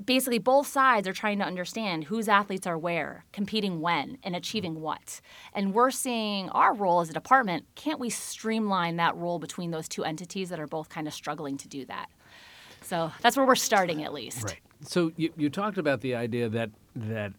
Basically, 0.04 0.38
both 0.38 0.66
sides 0.66 1.08
are 1.08 1.12
trying 1.12 1.38
to 1.38 1.44
understand 1.44 2.04
whose 2.04 2.28
athletes 2.28 2.66
are 2.66 2.76
where, 2.76 3.24
competing 3.32 3.80
when, 3.80 4.18
and 4.22 4.36
achieving 4.36 4.74
mm-hmm. 4.74 4.82
what. 4.82 5.20
And 5.52 5.72
we're 5.72 5.90
seeing 5.90 6.48
our 6.50 6.74
role 6.74 7.00
as 7.00 7.10
a 7.10 7.12
department 7.12 7.66
can't 7.74 7.98
we 7.98 8.10
streamline 8.10 8.96
that 8.96 9.16
role 9.16 9.38
between 9.38 9.70
those 9.70 9.88
two 9.88 10.04
entities 10.04 10.50
that 10.50 10.60
are 10.60 10.66
both 10.66 10.88
kind 10.88 11.06
of 11.06 11.14
struggling 11.14 11.56
to 11.58 11.68
do 11.68 11.84
that? 11.86 12.08
So 12.82 13.10
that's 13.22 13.36
where 13.36 13.46
we're 13.46 13.54
starting, 13.54 14.04
at 14.04 14.12
least. 14.12 14.44
Right. 14.44 14.60
So 14.82 15.12
you, 15.16 15.32
you 15.36 15.48
talked 15.48 15.78
about 15.78 16.02
the 16.02 16.14
idea 16.14 16.48
that 16.50 16.70
that 16.96 17.32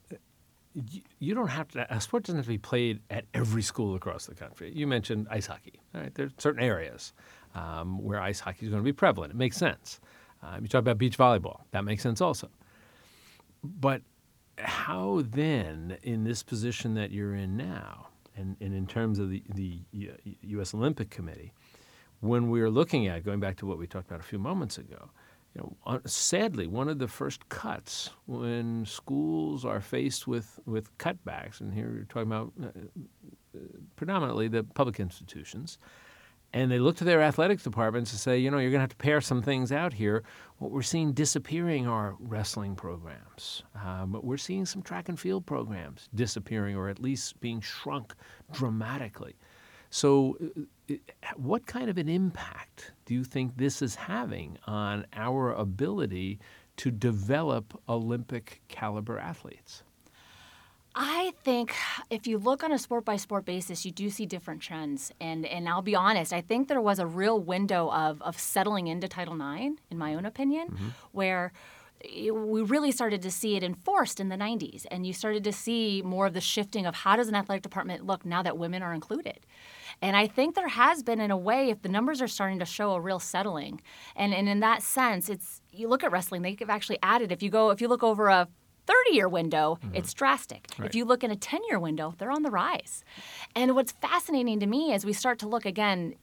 you 1.19 1.33
don't 1.33 1.47
have 1.47 1.69
to. 1.69 1.93
A 1.93 2.01
sport 2.01 2.23
doesn't 2.23 2.37
have 2.37 2.45
to 2.45 2.49
be 2.49 2.57
played 2.57 2.99
at 3.09 3.25
every 3.33 3.61
school 3.61 3.95
across 3.95 4.25
the 4.25 4.35
country. 4.35 4.71
You 4.73 4.87
mentioned 4.87 5.27
ice 5.29 5.47
hockey. 5.47 5.79
Right? 5.93 6.17
are 6.19 6.29
certain 6.37 6.61
areas 6.61 7.13
um, 7.53 8.03
where 8.03 8.19
ice 8.19 8.39
hockey 8.39 8.65
is 8.65 8.69
going 8.69 8.81
to 8.81 8.85
be 8.85 8.93
prevalent. 8.93 9.33
It 9.33 9.37
makes 9.37 9.57
sense. 9.57 9.99
Um, 10.43 10.61
you 10.61 10.67
talk 10.67 10.79
about 10.79 10.97
beach 10.97 11.17
volleyball. 11.17 11.61
That 11.71 11.85
makes 11.85 12.03
sense 12.03 12.21
also. 12.21 12.49
But 13.63 14.01
how 14.57 15.23
then, 15.25 15.97
in 16.03 16.23
this 16.23 16.43
position 16.43 16.93
that 16.95 17.11
you're 17.11 17.35
in 17.35 17.57
now, 17.57 18.07
and, 18.37 18.57
and 18.59 18.73
in 18.73 18.85
terms 18.85 19.19
of 19.19 19.29
the, 19.29 19.43
the 19.53 19.79
U.S. 20.41 20.73
Olympic 20.73 21.09
Committee, 21.09 21.53
when 22.19 22.49
we're 22.49 22.69
looking 22.69 23.07
at 23.07 23.23
going 23.23 23.39
back 23.39 23.55
to 23.57 23.65
what 23.65 23.77
we 23.77 23.87
talked 23.87 24.07
about 24.07 24.19
a 24.19 24.23
few 24.23 24.39
moments 24.39 24.77
ago, 24.77 25.09
you 25.55 25.75
know, 25.85 26.01
sadly, 26.05 26.67
one 26.67 26.89
of 26.89 26.99
the 26.99 27.07
first 27.07 27.47
cuts 27.47 28.09
when 28.25 28.85
schools 28.85 29.63
are 29.63 29.79
faced 29.79 30.27
with, 30.27 30.59
with 30.65 30.95
cutbacks, 30.97 31.61
and 31.61 31.73
here 31.73 31.89
we're 31.89 32.03
talking 32.03 32.29
about 32.29 32.51
uh, 32.61 33.59
predominantly 33.95 34.49
the 34.49 34.63
public 34.63 34.99
institutions, 34.99 35.77
and 36.51 36.71
they 36.71 36.79
look 36.79 36.97
to 36.97 37.03
their 37.03 37.21
athletics 37.21 37.63
departments 37.63 38.11
to 38.11 38.17
say, 38.17 38.37
you 38.37 38.51
know, 38.51 38.57
you're 38.57 38.71
going 38.71 38.79
to 38.79 38.83
have 38.83 38.89
to 38.89 38.95
pare 38.97 39.21
some 39.21 39.41
things 39.41 39.71
out 39.71 39.93
here. 39.93 40.23
What 40.57 40.71
we're 40.71 40.81
seeing 40.81 41.11
disappearing 41.11 41.87
are 41.87 42.15
wrestling 42.19 42.75
programs. 42.75 43.63
Um, 43.81 44.17
we're 44.23 44.37
seeing 44.37 44.65
some 44.65 44.81
track 44.81 45.09
and 45.09 45.19
field 45.19 45.45
programs 45.45 46.07
disappearing 46.15 46.75
or 46.77 46.87
at 46.87 47.01
least 47.01 47.39
being 47.41 47.59
shrunk 47.59 48.13
dramatically. 48.51 49.35
So, 49.95 50.37
uh, 50.91 50.95
what 51.37 51.67
kind 51.67 51.89
of 51.89 51.97
an 51.97 52.09
impact 52.09 52.91
do 53.05 53.13
you 53.13 53.23
think 53.23 53.55
this 53.55 53.81
is 53.81 53.95
having 53.95 54.57
on 54.67 55.05
our 55.13 55.53
ability 55.53 56.39
to 56.75 56.91
develop 56.91 57.81
Olympic 57.87 58.61
caliber 58.67 59.17
athletes? 59.17 59.83
I 60.95 61.31
think 61.45 61.73
if 62.09 62.27
you 62.27 62.37
look 62.37 62.61
on 62.61 62.73
a 62.73 62.77
sport 62.77 63.05
by 63.05 63.15
sport 63.15 63.45
basis, 63.45 63.85
you 63.85 63.91
do 63.91 64.09
see 64.09 64.25
different 64.25 64.61
trends. 64.61 65.13
And 65.21 65.45
and 65.45 65.69
I'll 65.69 65.81
be 65.81 65.95
honest, 65.95 66.33
I 66.33 66.41
think 66.41 66.67
there 66.67 66.81
was 66.81 66.99
a 66.99 67.07
real 67.07 67.39
window 67.39 67.89
of 67.89 68.21
of 68.21 68.37
settling 68.37 68.87
into 68.87 69.07
Title 69.07 69.35
IX, 69.35 69.75
in 69.89 69.97
my 69.97 70.13
own 70.13 70.25
opinion, 70.25 70.71
mm-hmm. 70.71 70.89
where 71.13 71.53
we 72.03 72.61
really 72.61 72.91
started 72.91 73.21
to 73.21 73.31
see 73.31 73.55
it 73.55 73.63
enforced 73.63 74.19
in 74.19 74.29
the 74.29 74.35
90s 74.35 74.85
and 74.91 75.07
you 75.07 75.13
started 75.13 75.43
to 75.43 75.51
see 75.51 76.01
more 76.05 76.27
of 76.27 76.33
the 76.33 76.41
shifting 76.41 76.85
of 76.85 76.93
how 76.93 77.15
does 77.15 77.27
an 77.27 77.35
athletic 77.35 77.63
department 77.63 78.05
look 78.05 78.25
now 78.25 78.43
that 78.43 78.57
women 78.57 78.83
are 78.83 78.93
included 78.93 79.39
and 80.01 80.15
i 80.15 80.27
think 80.27 80.55
there 80.55 80.67
has 80.67 81.01
been 81.01 81.19
in 81.19 81.31
a 81.31 81.37
way 81.37 81.69
if 81.69 81.81
the 81.81 81.89
numbers 81.89 82.21
are 82.21 82.27
starting 82.27 82.59
to 82.59 82.65
show 82.65 82.93
a 82.93 83.01
real 83.01 83.19
settling 83.19 83.81
and, 84.15 84.33
and 84.33 84.47
in 84.47 84.59
that 84.59 84.83
sense 84.83 85.29
it's 85.29 85.61
you 85.71 85.87
look 85.87 86.03
at 86.03 86.11
wrestling 86.11 86.41
they've 86.41 86.69
actually 86.69 86.99
added 87.01 87.31
if 87.31 87.41
you 87.41 87.49
go 87.49 87.69
if 87.71 87.81
you 87.81 87.87
look 87.87 88.03
over 88.03 88.27
a 88.27 88.47
30 88.87 89.15
year 89.15 89.27
window, 89.27 89.79
mm-hmm. 89.83 89.95
it's 89.95 90.13
drastic. 90.13 90.67
Right. 90.77 90.87
If 90.87 90.95
you 90.95 91.05
look 91.05 91.23
in 91.23 91.31
a 91.31 91.35
10 91.35 91.61
year 91.69 91.79
window, 91.79 92.13
they're 92.17 92.31
on 92.31 92.43
the 92.43 92.51
rise. 92.51 93.03
And 93.55 93.73
what's 93.75 93.93
fascinating 93.93 94.59
to 94.59 94.67
me 94.67 94.93
as 94.93 95.05
we 95.05 95.13
start 95.13 95.39
to 95.39 95.47
look 95.47 95.65
again 95.65 96.15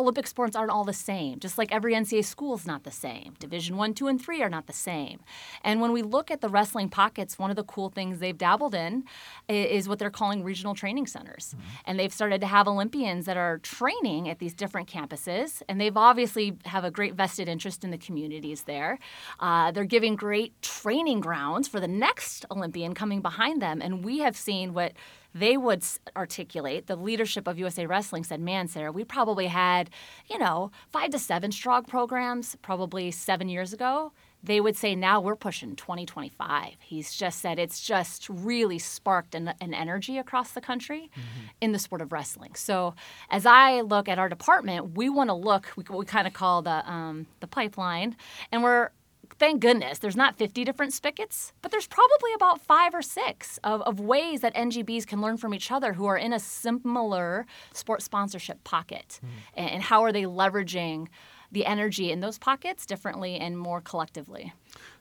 Olympic 0.00 0.26
sports 0.26 0.56
aren't 0.56 0.70
all 0.70 0.84
the 0.84 0.92
same. 0.92 1.38
Just 1.38 1.58
like 1.58 1.72
every 1.72 1.94
NCAA 1.94 2.24
school 2.24 2.54
is 2.54 2.66
not 2.66 2.84
the 2.84 2.90
same. 2.90 3.34
Division 3.38 3.76
one, 3.76 3.94
two, 3.94 4.06
and 4.06 4.20
three 4.20 4.42
are 4.42 4.48
not 4.48 4.66
the 4.66 4.72
same. 4.72 5.20
And 5.62 5.80
when 5.80 5.92
we 5.92 6.02
look 6.02 6.30
at 6.30 6.40
the 6.40 6.48
wrestling 6.48 6.88
pockets, 6.88 7.38
one 7.38 7.50
of 7.50 7.56
the 7.56 7.64
cool 7.64 7.88
things 7.88 8.18
they've 8.18 8.36
dabbled 8.36 8.74
in 8.74 9.04
is 9.48 9.88
what 9.88 9.98
they're 9.98 10.10
calling 10.10 10.42
regional 10.44 10.74
training 10.74 11.06
centers. 11.06 11.54
Mm-hmm. 11.56 11.68
And 11.86 11.98
they've 11.98 12.12
started 12.12 12.40
to 12.40 12.46
have 12.46 12.68
Olympians 12.68 13.26
that 13.26 13.36
are 13.36 13.58
training 13.58 14.28
at 14.28 14.38
these 14.38 14.54
different 14.54 14.88
campuses. 14.88 15.62
And 15.68 15.80
they've 15.80 15.96
obviously 15.96 16.56
have 16.64 16.84
a 16.84 16.90
great 16.90 17.14
vested 17.14 17.48
interest 17.48 17.84
in 17.84 17.90
the 17.90 17.98
communities 17.98 18.62
there. 18.62 18.98
Uh, 19.40 19.70
they're 19.70 19.84
giving 19.84 20.16
great 20.16 20.60
training 20.62 21.20
grounds 21.20 21.68
for 21.68 21.80
the 21.80 21.88
next 21.88 22.44
Olympian 22.50 22.94
coming 22.94 23.20
behind 23.20 23.60
them. 23.60 23.80
And 23.80 24.04
we 24.04 24.18
have 24.20 24.36
seen 24.36 24.74
what 24.74 24.92
they 25.34 25.56
would 25.56 25.84
articulate, 26.16 26.86
the 26.86 26.96
leadership 26.96 27.48
of 27.48 27.58
USA 27.58 27.86
Wrestling 27.86 28.22
said, 28.22 28.40
man, 28.40 28.68
Sarah, 28.68 28.92
we 28.92 29.04
probably 29.04 29.48
had, 29.48 29.90
you 30.30 30.38
know, 30.38 30.70
five 30.90 31.10
to 31.10 31.18
seven 31.18 31.50
strong 31.50 31.84
programs 31.84 32.56
probably 32.62 33.10
seven 33.10 33.48
years 33.48 33.72
ago. 33.72 34.12
They 34.44 34.60
would 34.60 34.76
say 34.76 34.94
now 34.94 35.20
we're 35.20 35.36
pushing 35.36 35.74
2025. 35.74 36.76
He's 36.80 37.14
just 37.14 37.40
said 37.40 37.58
it's 37.58 37.80
just 37.80 38.28
really 38.28 38.78
sparked 38.78 39.34
an, 39.34 39.54
an 39.60 39.74
energy 39.74 40.18
across 40.18 40.52
the 40.52 40.60
country 40.60 41.10
mm-hmm. 41.12 41.46
in 41.60 41.72
the 41.72 41.78
sport 41.78 42.02
of 42.02 42.12
wrestling. 42.12 42.54
So 42.54 42.94
as 43.30 43.46
I 43.46 43.80
look 43.80 44.08
at 44.08 44.18
our 44.18 44.28
department, 44.28 44.96
we 44.96 45.08
want 45.08 45.30
to 45.30 45.34
look, 45.34 45.72
we, 45.76 45.84
we 45.90 46.04
kind 46.04 46.26
of 46.26 46.34
call 46.34 46.62
the, 46.62 46.88
um, 46.88 47.26
the 47.40 47.46
pipeline, 47.46 48.16
and 48.52 48.62
we're 48.62 48.90
thank 49.38 49.60
goodness 49.60 49.98
there's 49.98 50.16
not 50.16 50.36
50 50.36 50.64
different 50.64 50.92
spigots, 50.92 51.52
but 51.62 51.70
there's 51.70 51.86
probably 51.86 52.32
about 52.34 52.60
five 52.60 52.94
or 52.94 53.02
six 53.02 53.58
of, 53.64 53.82
of 53.82 54.00
ways 54.00 54.40
that 54.40 54.54
NGBs 54.54 55.06
can 55.06 55.20
learn 55.20 55.36
from 55.36 55.54
each 55.54 55.70
other 55.70 55.94
who 55.94 56.06
are 56.06 56.16
in 56.16 56.32
a 56.32 56.40
similar 56.40 57.46
sports 57.72 58.04
sponsorship 58.04 58.62
pocket. 58.64 59.20
Mm-hmm. 59.24 59.36
And, 59.54 59.70
and 59.70 59.82
how 59.82 60.02
are 60.02 60.12
they 60.12 60.22
leveraging 60.22 61.08
the 61.54 61.64
energy 61.64 62.10
in 62.10 62.20
those 62.20 62.36
pockets 62.36 62.84
differently 62.84 63.36
and 63.36 63.56
more 63.56 63.80
collectively? 63.80 64.52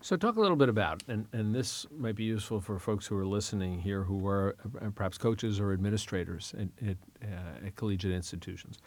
So, 0.02 0.16
talk 0.16 0.36
a 0.36 0.40
little 0.40 0.56
bit 0.56 0.70
about, 0.70 1.02
and, 1.08 1.26
and 1.34 1.54
this 1.54 1.86
might 1.98 2.16
be 2.16 2.24
useful 2.24 2.62
for 2.62 2.78
folks 2.78 3.08
who 3.08 3.18
are 3.18 3.26
listening 3.26 3.80
here 3.80 4.04
who 4.04 4.26
are 4.28 4.56
uh, 4.82 4.90
perhaps 4.92 5.18
coaches 5.18 5.60
or 5.60 5.74
administrators 5.74 6.54
at, 6.58 6.88
at, 6.88 6.98
uh, 7.24 7.68
at 7.68 7.76
collegiate 7.76 8.14
institutions. 8.14 8.78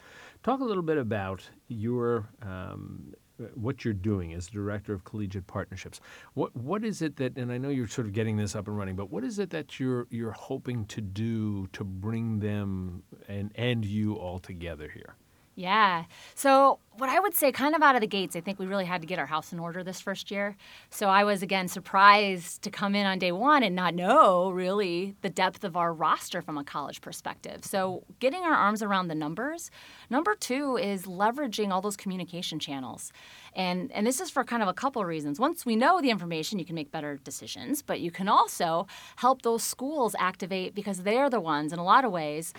Talk 0.43 0.61
a 0.61 0.63
little 0.63 0.83
bit 0.83 0.97
about 0.97 1.49
your 1.67 2.29
um, 2.41 3.13
what 3.53 3.85
you're 3.85 3.93
doing 3.93 4.33
as 4.33 4.47
director 4.47 4.93
of 4.93 5.03
collegiate 5.03 5.47
partnerships. 5.47 5.99
What 6.33 6.55
what 6.55 6.83
is 6.83 7.01
it 7.01 7.17
that 7.17 7.37
and 7.37 7.51
I 7.51 7.57
know 7.57 7.69
you're 7.69 7.87
sort 7.87 8.07
of 8.07 8.13
getting 8.13 8.37
this 8.37 8.55
up 8.55 8.67
and 8.67 8.77
running, 8.77 8.95
but 8.95 9.09
what 9.11 9.23
is 9.23 9.39
it 9.39 9.49
that 9.51 9.79
you're 9.79 10.07
you're 10.09 10.31
hoping 10.31 10.85
to 10.85 11.01
do 11.01 11.67
to 11.73 11.83
bring 11.83 12.39
them 12.39 13.03
and 13.27 13.51
and 13.55 13.85
you 13.85 14.15
all 14.15 14.39
together 14.39 14.89
here? 14.89 15.15
Yeah. 15.57 16.03
So, 16.35 16.77
what 16.99 17.09
I 17.09 17.19
would 17.19 17.33
say, 17.33 17.51
kind 17.51 17.73
of 17.73 17.81
out 17.81 17.95
of 17.95 18.01
the 18.01 18.07
gates, 18.07 18.35
I 18.35 18.41
think 18.41 18.59
we 18.59 18.67
really 18.67 18.85
had 18.85 19.01
to 19.01 19.07
get 19.07 19.17
our 19.17 19.25
house 19.25 19.51
in 19.51 19.59
order 19.59 19.83
this 19.83 19.99
first 19.99 20.29
year. 20.29 20.55
So, 20.91 21.09
I 21.09 21.23
was 21.23 21.41
again 21.41 21.67
surprised 21.67 22.61
to 22.61 22.69
come 22.69 22.93
in 22.93 23.07
on 23.07 23.17
day 23.17 23.31
one 23.31 23.63
and 23.63 23.75
not 23.75 23.95
know 23.95 24.51
really 24.51 25.15
the 25.23 25.31
depth 25.31 25.63
of 25.63 25.75
our 25.75 25.91
roster 25.91 26.43
from 26.43 26.59
a 26.59 26.63
college 26.63 27.01
perspective. 27.01 27.65
So, 27.65 28.03
getting 28.19 28.43
our 28.43 28.53
arms 28.53 28.83
around 28.83 29.07
the 29.07 29.15
numbers. 29.15 29.71
Number 30.11 30.35
two 30.35 30.77
is 30.77 31.07
leveraging 31.07 31.71
all 31.71 31.81
those 31.81 31.97
communication 31.97 32.59
channels. 32.59 33.11
And, 33.55 33.91
and 33.93 34.05
this 34.05 34.21
is 34.21 34.29
for 34.29 34.43
kind 34.43 34.61
of 34.61 34.69
a 34.69 34.75
couple 34.75 35.01
of 35.01 35.07
reasons. 35.07 35.39
Once 35.39 35.65
we 35.65 35.75
know 35.75 35.99
the 36.01 36.11
information, 36.11 36.59
you 36.59 36.65
can 36.65 36.75
make 36.75 36.91
better 36.91 37.17
decisions, 37.23 37.81
but 37.81 37.99
you 37.99 38.11
can 38.11 38.29
also 38.29 38.85
help 39.15 39.41
those 39.41 39.63
schools 39.63 40.15
activate 40.19 40.75
because 40.75 41.01
they're 41.01 41.31
the 41.31 41.39
ones, 41.39 41.73
in 41.73 41.79
a 41.79 41.83
lot 41.83 42.05
of 42.05 42.11
ways, 42.11 42.53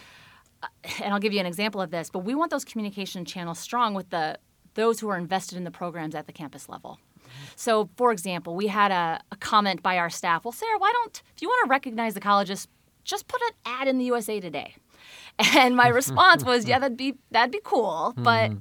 and 1.02 1.12
I'll 1.12 1.20
give 1.20 1.32
you 1.32 1.40
an 1.40 1.46
example 1.46 1.80
of 1.80 1.90
this, 1.90 2.10
but 2.10 2.20
we 2.20 2.34
want 2.34 2.50
those 2.50 2.64
communication 2.64 3.24
channels 3.24 3.58
strong 3.58 3.94
with 3.94 4.10
the 4.10 4.38
those 4.74 5.00
who 5.00 5.08
are 5.08 5.18
invested 5.18 5.58
in 5.58 5.64
the 5.64 5.70
programs 5.70 6.14
at 6.14 6.26
the 6.26 6.32
campus 6.32 6.68
level. 6.68 7.00
So, 7.56 7.90
for 7.96 8.12
example, 8.12 8.54
we 8.54 8.68
had 8.68 8.90
a, 8.90 9.20
a 9.32 9.36
comment 9.36 9.82
by 9.82 9.98
our 9.98 10.08
staff. 10.10 10.44
Well, 10.44 10.52
Sarah, 10.52 10.78
why 10.78 10.92
don't 10.92 11.22
if 11.34 11.42
you 11.42 11.48
want 11.48 11.66
to 11.66 11.70
recognize 11.70 12.14
the 12.14 12.20
colleges, 12.20 12.68
just 13.04 13.26
put 13.26 13.40
an 13.42 13.50
ad 13.66 13.88
in 13.88 13.98
the 13.98 14.04
USA 14.06 14.40
Today. 14.40 14.74
And 15.54 15.76
my 15.76 15.86
response 15.86 16.44
was, 16.44 16.66
yeah, 16.66 16.80
that'd 16.80 16.96
be 16.96 17.14
that'd 17.30 17.52
be 17.52 17.60
cool, 17.62 18.14
but. 18.16 18.50
Mm-hmm. 18.50 18.58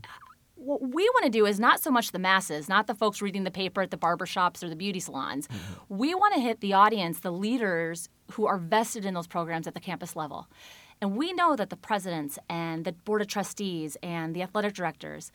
What 0.59 0.81
we 0.81 1.07
want 1.13 1.23
to 1.23 1.29
do 1.29 1.45
is 1.45 1.59
not 1.59 1.81
so 1.81 1.91
much 1.91 2.11
the 2.11 2.19
masses, 2.19 2.67
not 2.67 2.87
the 2.87 2.95
folks 2.95 3.21
reading 3.21 3.43
the 3.43 3.51
paper 3.51 3.83
at 3.83 3.91
the 3.91 3.95
barbershops 3.95 4.63
or 4.63 4.69
the 4.69 4.75
beauty 4.75 4.99
salons. 4.99 5.47
Mm-hmm. 5.47 5.97
We 5.97 6.15
want 6.15 6.33
to 6.33 6.41
hit 6.41 6.61
the 6.61 6.73
audience, 6.73 7.19
the 7.19 7.31
leaders 7.31 8.09
who 8.31 8.47
are 8.47 8.57
vested 8.57 9.05
in 9.05 9.13
those 9.13 9.27
programs 9.27 9.67
at 9.67 9.75
the 9.75 9.79
campus 9.79 10.15
level. 10.15 10.47
And 11.01 11.15
we 11.15 11.33
know 11.33 11.55
that 11.55 11.69
the 11.69 11.77
presidents 11.77 12.39
and 12.49 12.85
the 12.85 12.91
board 12.91 13.21
of 13.21 13.27
trustees 13.27 13.97
and 14.01 14.35
the 14.35 14.41
athletic 14.41 14.73
directors, 14.73 15.31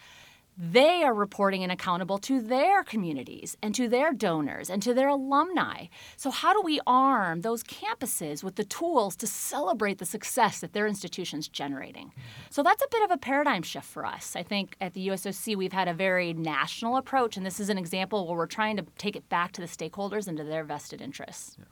they 0.59 1.03
are 1.03 1.15
reporting 1.15 1.63
and 1.63 1.73
accountable 1.73 2.19
to 2.19 2.41
their 2.41 2.85
communities 2.85 3.57
and 3.63 3.75
to 3.75 3.89
their 3.89 4.13
donors 4.13 4.69
and 4.69 4.83
to 4.83 4.93
their 4.93 5.09
alumni. 5.09 5.87
So, 6.17 6.31
how 6.31 6.53
do 6.53 6.61
we 6.61 6.79
arm 6.87 7.41
those 7.41 7.63
campuses 7.63 8.45
with 8.45 8.57
the 8.57 8.65
tools 8.65 9.17
to 9.17 9.27
celebrate 9.27 9.99
the 9.99 10.05
success 10.05 10.61
that 10.61 10.75
their 10.75 10.87
institution's 10.87 11.49
generating? 11.49 12.13
So, 12.51 12.63
that's 12.63 12.83
a 12.83 12.89
bit 12.91 13.03
of 13.03 13.11
a 13.11 13.17
paradigm 13.17 13.63
shift 13.63 13.87
for 13.87 14.05
us. 14.05 14.37
I 14.37 14.43
think 14.43 14.77
at 14.81 14.93
the 14.93 15.09
USOC, 15.09 15.57
we've 15.57 15.73
had 15.73 15.89
a 15.89 15.95
very 15.95 16.35
national 16.35 16.99
approach, 16.99 17.39
and 17.39 17.47
this 17.47 17.59
is 17.59 17.71
an 17.71 17.79
example 17.79 18.27
where 18.27 18.37
we're 18.37 18.47
trying 18.47 18.77
to 18.77 18.85
take 18.99 19.17
it 19.17 19.29
back 19.31 19.53
to 19.53 19.63
the 19.63 19.67
stakeholders 19.67 20.29
and 20.29 20.37
to 20.37 20.45
their 20.45 20.65
vested 20.65 21.01
interests. 21.01 21.57
Yeah. 21.59 21.65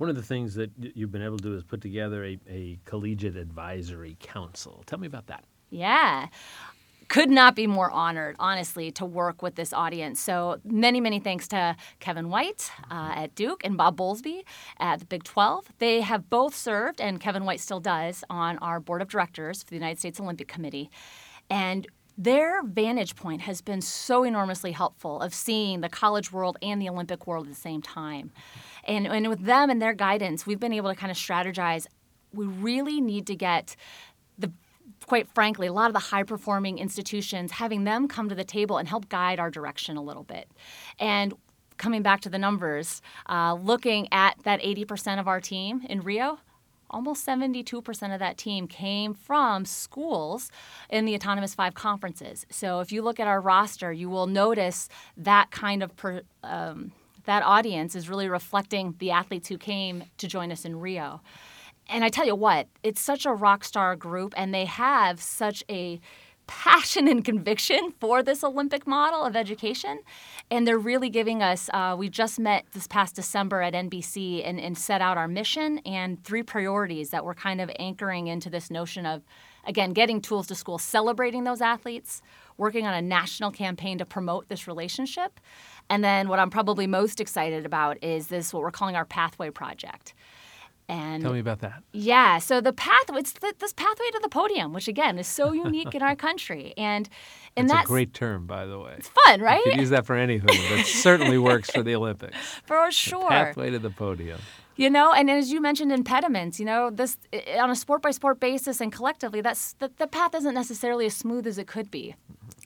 One 0.00 0.08
of 0.08 0.16
the 0.16 0.22
things 0.22 0.54
that 0.54 0.70
you've 0.78 1.12
been 1.12 1.20
able 1.20 1.36
to 1.36 1.42
do 1.42 1.54
is 1.54 1.62
put 1.62 1.82
together 1.82 2.24
a, 2.24 2.38
a 2.48 2.78
collegiate 2.86 3.36
advisory 3.36 4.16
council. 4.18 4.82
Tell 4.86 4.98
me 4.98 5.06
about 5.06 5.26
that. 5.26 5.44
Yeah 5.68 6.28
could 7.08 7.28
not 7.28 7.56
be 7.56 7.66
more 7.66 7.90
honored, 7.90 8.36
honestly, 8.38 8.92
to 8.92 9.04
work 9.04 9.42
with 9.42 9.56
this 9.56 9.72
audience. 9.72 10.20
So 10.20 10.60
many, 10.64 11.00
many 11.00 11.18
thanks 11.18 11.48
to 11.48 11.76
Kevin 11.98 12.30
White 12.30 12.70
uh, 12.88 13.12
at 13.16 13.34
Duke 13.34 13.62
and 13.64 13.76
Bob 13.76 13.96
Bowlesby 13.96 14.44
at 14.78 15.00
the 15.00 15.06
Big 15.06 15.24
12. 15.24 15.72
They 15.80 16.02
have 16.02 16.30
both 16.30 16.54
served, 16.54 17.00
and 17.00 17.20
Kevin 17.20 17.44
White 17.44 17.58
still 17.58 17.80
does, 17.80 18.22
on 18.30 18.58
our 18.58 18.78
board 18.78 19.02
of 19.02 19.08
directors 19.08 19.64
for 19.64 19.70
the 19.70 19.76
United 19.76 19.98
States 19.98 20.20
Olympic 20.20 20.46
Committee. 20.46 20.88
And 21.50 21.88
their 22.16 22.62
vantage 22.62 23.16
point 23.16 23.42
has 23.42 23.60
been 23.60 23.80
so 23.80 24.24
enormously 24.24 24.72
helpful 24.72 25.20
of 25.20 25.34
seeing 25.34 25.80
the 25.80 25.88
college 25.88 26.32
world 26.32 26.58
and 26.62 26.80
the 26.80 26.88
Olympic 26.88 27.26
world 27.26 27.46
at 27.46 27.52
the 27.52 27.60
same 27.60 27.82
time. 27.82 28.32
And, 28.84 29.06
and 29.06 29.28
with 29.28 29.44
them 29.44 29.70
and 29.70 29.80
their 29.80 29.94
guidance, 29.94 30.46
we've 30.46 30.60
been 30.60 30.72
able 30.72 30.90
to 30.90 30.96
kind 30.96 31.10
of 31.10 31.16
strategize. 31.16 31.86
We 32.32 32.46
really 32.46 33.00
need 33.00 33.26
to 33.28 33.34
get 33.34 33.76
the 34.38 34.52
quite 35.06 35.28
frankly, 35.28 35.66
a 35.66 35.72
lot 35.72 35.86
of 35.86 35.92
the 35.92 35.98
high 35.98 36.22
performing 36.22 36.78
institutions, 36.78 37.52
having 37.52 37.84
them 37.84 38.06
come 38.06 38.28
to 38.28 38.34
the 38.34 38.44
table 38.44 38.78
and 38.78 38.88
help 38.88 39.08
guide 39.08 39.40
our 39.40 39.50
direction 39.50 39.96
a 39.96 40.02
little 40.02 40.22
bit. 40.22 40.48
And 40.98 41.34
coming 41.78 42.02
back 42.02 42.20
to 42.20 42.28
the 42.28 42.38
numbers, 42.38 43.00
uh, 43.28 43.54
looking 43.54 44.06
at 44.12 44.36
that 44.44 44.60
80% 44.60 45.18
of 45.18 45.26
our 45.26 45.40
team 45.40 45.82
in 45.88 46.02
Rio, 46.02 46.38
almost 46.90 47.26
72% 47.26 48.12
of 48.12 48.18
that 48.18 48.36
team 48.36 48.66
came 48.66 49.14
from 49.14 49.64
schools 49.64 50.50
in 50.88 51.04
the 51.04 51.14
Autonomous 51.14 51.54
Five 51.54 51.74
conferences. 51.74 52.46
So 52.50 52.80
if 52.80 52.92
you 52.92 53.02
look 53.02 53.20
at 53.20 53.26
our 53.26 53.40
roster, 53.40 53.92
you 53.92 54.10
will 54.10 54.26
notice 54.26 54.88
that 55.16 55.50
kind 55.50 55.82
of 55.82 55.96
per, 55.96 56.22
um, 56.42 56.92
that 57.24 57.42
audience 57.42 57.94
is 57.94 58.08
really 58.08 58.28
reflecting 58.28 58.94
the 58.98 59.10
athletes 59.10 59.48
who 59.48 59.58
came 59.58 60.04
to 60.18 60.26
join 60.26 60.50
us 60.50 60.64
in 60.64 60.80
Rio. 60.80 61.20
And 61.88 62.04
I 62.04 62.08
tell 62.08 62.26
you 62.26 62.36
what, 62.36 62.68
it's 62.82 63.00
such 63.00 63.26
a 63.26 63.32
rock 63.32 63.64
star 63.64 63.96
group, 63.96 64.32
and 64.36 64.54
they 64.54 64.64
have 64.64 65.20
such 65.20 65.64
a 65.68 66.00
passion 66.50 67.06
and 67.06 67.24
conviction 67.24 67.94
for 68.00 68.24
this 68.24 68.42
Olympic 68.42 68.84
model 68.84 69.24
of 69.24 69.36
education. 69.36 70.00
And 70.50 70.66
they're 70.66 70.80
really 70.80 71.08
giving 71.08 71.44
us, 71.44 71.70
uh, 71.72 71.94
we 71.96 72.08
just 72.08 72.40
met 72.40 72.64
this 72.72 72.88
past 72.88 73.14
December 73.14 73.62
at 73.62 73.72
NBC 73.72 74.42
and, 74.44 74.58
and 74.58 74.76
set 74.76 75.00
out 75.00 75.16
our 75.16 75.28
mission 75.28 75.78
and 75.86 76.22
three 76.24 76.42
priorities 76.42 77.10
that 77.10 77.24
we're 77.24 77.36
kind 77.36 77.60
of 77.60 77.70
anchoring 77.78 78.26
into 78.26 78.50
this 78.50 78.68
notion 78.68 79.06
of, 79.06 79.22
again, 79.64 79.92
getting 79.92 80.20
tools 80.20 80.48
to 80.48 80.56
school, 80.56 80.76
celebrating 80.76 81.44
those 81.44 81.60
athletes, 81.60 82.20
working 82.56 82.84
on 82.84 82.94
a 82.94 83.00
national 83.00 83.52
campaign 83.52 83.98
to 83.98 84.04
promote 84.04 84.48
this 84.48 84.66
relationship. 84.66 85.38
And 85.88 86.02
then 86.02 86.28
what 86.28 86.40
I'm 86.40 86.50
probably 86.50 86.88
most 86.88 87.20
excited 87.20 87.64
about 87.64 88.02
is 88.02 88.26
this, 88.26 88.52
what 88.52 88.64
we're 88.64 88.72
calling 88.72 88.96
our 88.96 89.04
Pathway 89.04 89.50
Project. 89.50 90.14
And 90.90 91.22
tell 91.22 91.32
me 91.32 91.38
about 91.38 91.60
that. 91.60 91.84
Yeah, 91.92 92.38
so 92.38 92.60
the 92.60 92.72
path 92.72 93.04
it's 93.10 93.32
the, 93.34 93.54
this 93.60 93.72
pathway 93.72 94.10
to 94.10 94.18
the 94.20 94.28
podium, 94.28 94.72
which 94.72 94.88
again 94.88 95.20
is 95.20 95.28
so 95.28 95.52
unique 95.52 95.94
in 95.94 96.02
our 96.02 96.16
country, 96.16 96.74
and 96.76 97.08
and 97.56 97.70
that's 97.70 97.84
a 97.84 97.86
great 97.86 98.12
term, 98.12 98.44
by 98.46 98.66
the 98.66 98.76
way. 98.76 98.96
It's 98.98 99.08
fun, 99.24 99.40
right? 99.40 99.64
You 99.64 99.70
could 99.70 99.80
use 99.80 99.90
that 99.90 100.04
for 100.04 100.16
anything. 100.16 100.48
That 100.48 100.86
certainly 100.86 101.38
works 101.38 101.70
for 101.70 101.84
the 101.84 101.94
Olympics. 101.94 102.36
For 102.66 102.90
sure. 102.90 103.22
The 103.22 103.28
pathway 103.28 103.70
to 103.70 103.78
the 103.78 103.90
podium. 103.90 104.40
You 104.74 104.90
know, 104.90 105.12
and 105.12 105.30
as 105.30 105.52
you 105.52 105.60
mentioned, 105.60 105.92
impediments. 105.92 106.58
You 106.58 106.66
know, 106.66 106.90
this 106.90 107.18
on 107.56 107.70
a 107.70 107.76
sport 107.76 108.02
by 108.02 108.10
sport 108.10 108.40
basis 108.40 108.80
and 108.80 108.92
collectively, 108.92 109.40
that's 109.40 109.74
the, 109.74 109.92
the 109.98 110.08
path 110.08 110.34
isn't 110.34 110.54
necessarily 110.54 111.06
as 111.06 111.14
smooth 111.14 111.46
as 111.46 111.56
it 111.56 111.68
could 111.68 111.88
be. 111.90 112.16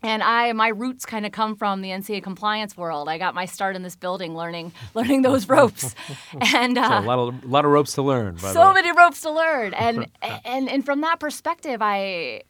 And 0.04 0.22
I, 0.22 0.52
my 0.52 0.68
roots 0.68 1.06
kind 1.06 1.24
of 1.24 1.32
come 1.32 1.56
from 1.56 1.80
the 1.80 1.88
NCAA 1.88 2.22
compliance 2.22 2.76
world. 2.76 3.08
I 3.08 3.16
got 3.16 3.34
my 3.34 3.46
start 3.46 3.74
in 3.74 3.82
this 3.82 3.96
building, 3.96 4.36
learning, 4.36 4.72
learning 4.94 5.22
those 5.22 5.48
ropes, 5.48 5.94
and 6.54 6.76
uh, 6.76 6.88
so 6.88 6.98
a 6.98 7.08
lot 7.08 7.18
of, 7.18 7.44
a 7.44 7.46
lot 7.46 7.64
of 7.64 7.70
ropes 7.70 7.94
to 7.94 8.02
learn. 8.02 8.36
so 8.38 8.72
many 8.74 8.92
ropes 8.92 9.22
to 9.22 9.30
learn, 9.30 9.72
and 9.74 10.06
and 10.44 10.68
and 10.68 10.84
from 10.84 11.00
that 11.00 11.20
perspective, 11.20 11.80
I, 11.80 12.42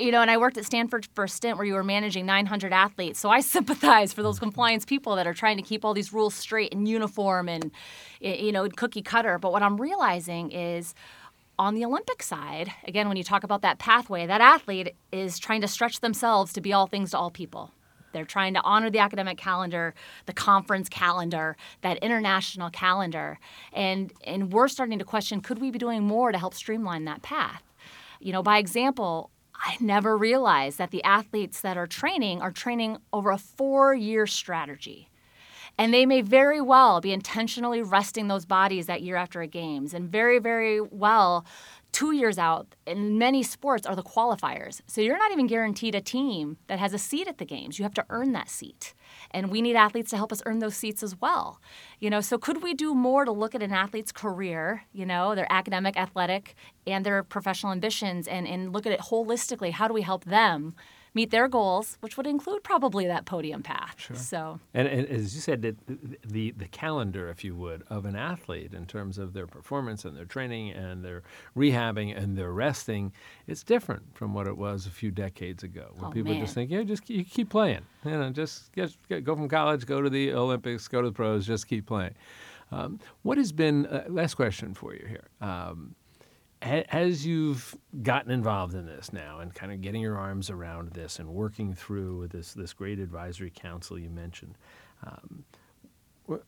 you 0.00 0.10
know, 0.10 0.20
and 0.20 0.30
I 0.30 0.38
worked 0.38 0.58
at 0.58 0.64
Stanford 0.64 1.06
for 1.14 1.24
a 1.24 1.28
stint 1.28 1.56
where 1.56 1.66
you 1.66 1.74
were 1.74 1.84
managing 1.84 2.26
900 2.26 2.72
athletes. 2.72 3.20
So 3.20 3.30
I 3.30 3.40
sympathize 3.40 4.12
for 4.12 4.24
those 4.24 4.40
compliance 4.40 4.84
people 4.84 5.14
that 5.16 5.26
are 5.26 5.34
trying 5.34 5.56
to 5.56 5.62
keep 5.62 5.84
all 5.84 5.94
these 5.94 6.12
rules 6.12 6.34
straight 6.34 6.74
and 6.74 6.88
uniform 6.88 7.48
and, 7.48 7.70
you 8.20 8.50
know, 8.50 8.68
cookie 8.68 9.02
cutter. 9.02 9.38
But 9.38 9.52
what 9.52 9.62
I'm 9.62 9.80
realizing 9.80 10.50
is 10.50 10.94
on 11.58 11.74
the 11.74 11.84
Olympic 11.84 12.22
side, 12.22 12.72
again, 12.86 13.08
when 13.08 13.16
you 13.16 13.24
talk 13.24 13.42
about 13.44 13.62
that 13.62 13.78
pathway, 13.78 14.26
that 14.26 14.40
athlete 14.40 14.94
is 15.10 15.38
trying 15.38 15.60
to 15.62 15.68
stretch 15.68 16.00
themselves 16.00 16.52
to 16.52 16.60
be 16.60 16.72
all 16.72 16.86
things 16.86 17.10
to 17.10 17.18
all 17.18 17.30
people. 17.30 17.72
They're 18.12 18.24
trying 18.24 18.54
to 18.54 18.62
honor 18.62 18.90
the 18.90 19.00
academic 19.00 19.38
calendar, 19.38 19.94
the 20.26 20.32
conference 20.32 20.88
calendar, 20.88 21.56
that 21.82 21.98
international 21.98 22.70
calendar. 22.70 23.38
And, 23.72 24.12
and 24.24 24.52
we're 24.52 24.68
starting 24.68 24.98
to 24.98 25.04
question 25.04 25.40
could 25.40 25.58
we 25.58 25.70
be 25.70 25.78
doing 25.78 26.04
more 26.04 26.32
to 26.32 26.38
help 26.38 26.54
streamline 26.54 27.04
that 27.04 27.22
path? 27.22 27.62
You 28.20 28.32
know, 28.32 28.42
by 28.42 28.58
example, 28.58 29.30
I 29.54 29.76
never 29.80 30.16
realized 30.16 30.78
that 30.78 30.90
the 30.90 31.02
athletes 31.02 31.60
that 31.60 31.76
are 31.76 31.86
training 31.86 32.40
are 32.40 32.52
training 32.52 32.98
over 33.12 33.30
a 33.30 33.38
four 33.38 33.94
year 33.94 34.26
strategy. 34.26 35.10
And 35.78 35.94
they 35.94 36.06
may 36.06 36.22
very 36.22 36.60
well 36.60 37.00
be 37.00 37.12
intentionally 37.12 37.82
resting 37.82 38.26
those 38.26 38.44
bodies 38.44 38.86
that 38.86 39.02
year 39.02 39.16
after 39.16 39.40
a 39.40 39.46
games, 39.46 39.94
and 39.94 40.10
very, 40.10 40.38
very 40.38 40.80
well 40.80 41.46
two 41.92 42.12
years 42.12 42.38
out 42.38 42.74
in 42.86 43.18
many 43.18 43.42
sports 43.42 43.86
are 43.86 43.96
the 43.96 44.02
qualifiers. 44.02 44.80
So 44.86 45.00
you're 45.00 45.18
not 45.18 45.32
even 45.32 45.46
guaranteed 45.46 45.94
a 45.94 46.00
team 46.00 46.58
that 46.66 46.78
has 46.78 46.92
a 46.92 46.98
seat 46.98 47.28
at 47.28 47.38
the 47.38 47.44
games. 47.44 47.78
You 47.78 47.82
have 47.84 47.94
to 47.94 48.04
earn 48.10 48.32
that 48.32 48.50
seat. 48.50 48.94
And 49.30 49.50
we 49.50 49.62
need 49.62 49.76
athletes 49.76 50.10
to 50.10 50.16
help 50.16 50.32
us 50.32 50.42
earn 50.46 50.58
those 50.58 50.76
seats 50.76 51.02
as 51.02 51.18
well. 51.20 51.60
You 51.98 52.10
know, 52.10 52.20
so 52.20 52.38
could 52.38 52.62
we 52.62 52.74
do 52.74 52.94
more 52.94 53.24
to 53.24 53.32
look 53.32 53.54
at 53.54 53.62
an 53.62 53.72
athlete's 53.72 54.12
career, 54.12 54.84
you 54.92 55.06
know, 55.06 55.34
their 55.34 55.50
academic, 55.50 55.96
athletic, 55.96 56.54
and 56.86 57.06
their 57.06 57.22
professional 57.22 57.72
ambitions 57.72 58.28
and, 58.28 58.46
and 58.46 58.72
look 58.72 58.86
at 58.86 58.92
it 58.92 59.00
holistically? 59.00 59.72
How 59.72 59.88
do 59.88 59.94
we 59.94 60.02
help 60.02 60.24
them 60.24 60.74
meet 61.14 61.30
their 61.30 61.48
goals, 61.48 61.98
which 62.00 62.16
would 62.16 62.26
include 62.26 62.62
probably 62.62 63.06
that 63.06 63.24
podium 63.24 63.62
path. 63.62 63.94
Sure. 63.96 64.16
So, 64.16 64.60
and, 64.74 64.88
and, 64.88 65.06
as 65.08 65.34
you 65.34 65.40
said, 65.40 65.62
the, 65.62 65.76
the 66.26 66.52
the 66.52 66.68
calendar, 66.68 67.28
if 67.28 67.44
you 67.44 67.54
would, 67.56 67.82
of 67.88 68.04
an 68.04 68.16
athlete 68.16 68.74
in 68.74 68.86
terms 68.86 69.18
of 69.18 69.32
their 69.32 69.46
performance 69.46 70.04
and 70.04 70.16
their 70.16 70.24
training 70.24 70.70
and 70.70 71.04
their 71.04 71.22
rehabbing 71.56 72.16
and 72.16 72.36
their 72.36 72.52
resting, 72.52 73.12
it's 73.46 73.62
different 73.62 74.02
from 74.14 74.34
what 74.34 74.46
it 74.46 74.56
was 74.56 74.86
a 74.86 74.90
few 74.90 75.10
decades 75.10 75.62
ago, 75.62 75.90
when 75.94 76.06
oh, 76.06 76.10
people 76.10 76.32
man. 76.32 76.40
just 76.42 76.54
think, 76.54 76.70
yeah, 76.70 76.82
just 76.82 77.08
you 77.08 77.24
keep 77.24 77.50
playing, 77.50 77.82
you 78.04 78.10
know, 78.10 78.30
just 78.30 78.72
get, 78.72 78.94
get, 79.08 79.24
go 79.24 79.34
from 79.34 79.48
college, 79.48 79.86
go 79.86 80.00
to 80.00 80.10
the 80.10 80.32
Olympics, 80.32 80.88
go 80.88 81.02
to 81.02 81.08
the 81.08 81.14
pros, 81.14 81.46
just 81.46 81.66
keep 81.66 81.86
playing. 81.86 82.14
Um, 82.70 83.00
what 83.22 83.38
has 83.38 83.52
been 83.52 83.86
uh, 83.86 84.04
last 84.08 84.34
question 84.34 84.74
for 84.74 84.94
you 84.94 85.06
here? 85.08 85.28
Um, 85.40 85.94
as 86.62 87.24
you've 87.24 87.76
gotten 88.02 88.30
involved 88.30 88.74
in 88.74 88.86
this 88.86 89.12
now 89.12 89.38
and 89.40 89.54
kind 89.54 89.72
of 89.72 89.80
getting 89.80 90.00
your 90.00 90.16
arms 90.16 90.50
around 90.50 90.90
this 90.90 91.18
and 91.18 91.28
working 91.28 91.74
through 91.74 92.28
this 92.28 92.52
this 92.54 92.72
great 92.72 92.98
advisory 92.98 93.50
council 93.54 93.98
you 93.98 94.10
mentioned, 94.10 94.56
um, 95.06 95.44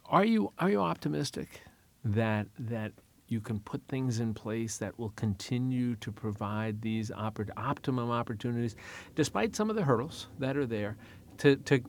are 0.06 0.24
you 0.24 0.52
are 0.58 0.70
you 0.70 0.80
optimistic 0.80 1.62
that 2.04 2.46
that 2.58 2.92
you 3.28 3.40
can 3.40 3.60
put 3.60 3.80
things 3.86 4.18
in 4.18 4.34
place 4.34 4.78
that 4.78 4.98
will 4.98 5.10
continue 5.10 5.94
to 5.96 6.10
provide 6.10 6.82
these 6.82 7.12
optimum 7.12 8.10
opportunities, 8.10 8.74
despite 9.14 9.54
some 9.54 9.70
of 9.70 9.76
the 9.76 9.84
hurdles 9.84 10.26
that 10.40 10.56
are 10.56 10.66
there, 10.66 10.96
to 11.38 11.56
to 11.56 11.80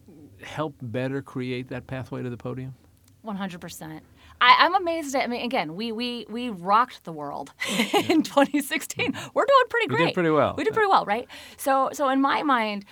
help 0.44 0.76
better 0.82 1.22
create 1.22 1.68
that 1.70 1.88
pathway 1.88 2.22
to 2.22 2.30
the 2.30 2.38
podium? 2.38 2.76
One 3.24 3.36
hundred 3.36 3.62
percent. 3.62 4.04
I, 4.42 4.66
am 4.66 4.76
amazed 4.76 5.16
at. 5.16 5.24
I 5.24 5.28
mean, 5.28 5.46
again, 5.46 5.76
we 5.76 5.92
we 5.92 6.26
we 6.30 6.50
rocked 6.50 7.04
the 7.04 7.14
world 7.14 7.54
in 8.10 8.24
2016. 8.24 9.14
Mm-hmm. 9.14 9.28
We're 9.34 9.46
doing 9.46 9.64
pretty 9.70 9.88
great. 9.88 10.00
We 10.00 10.06
did 10.08 10.14
pretty 10.14 10.30
well. 10.32 10.56
We 10.58 10.64
did 10.64 10.74
pretty 10.74 10.90
well, 10.90 11.06
right? 11.06 11.28
So 11.58 11.90
so 11.94 12.10
in 12.10 12.20
my 12.22 12.44
mind, 12.44 12.86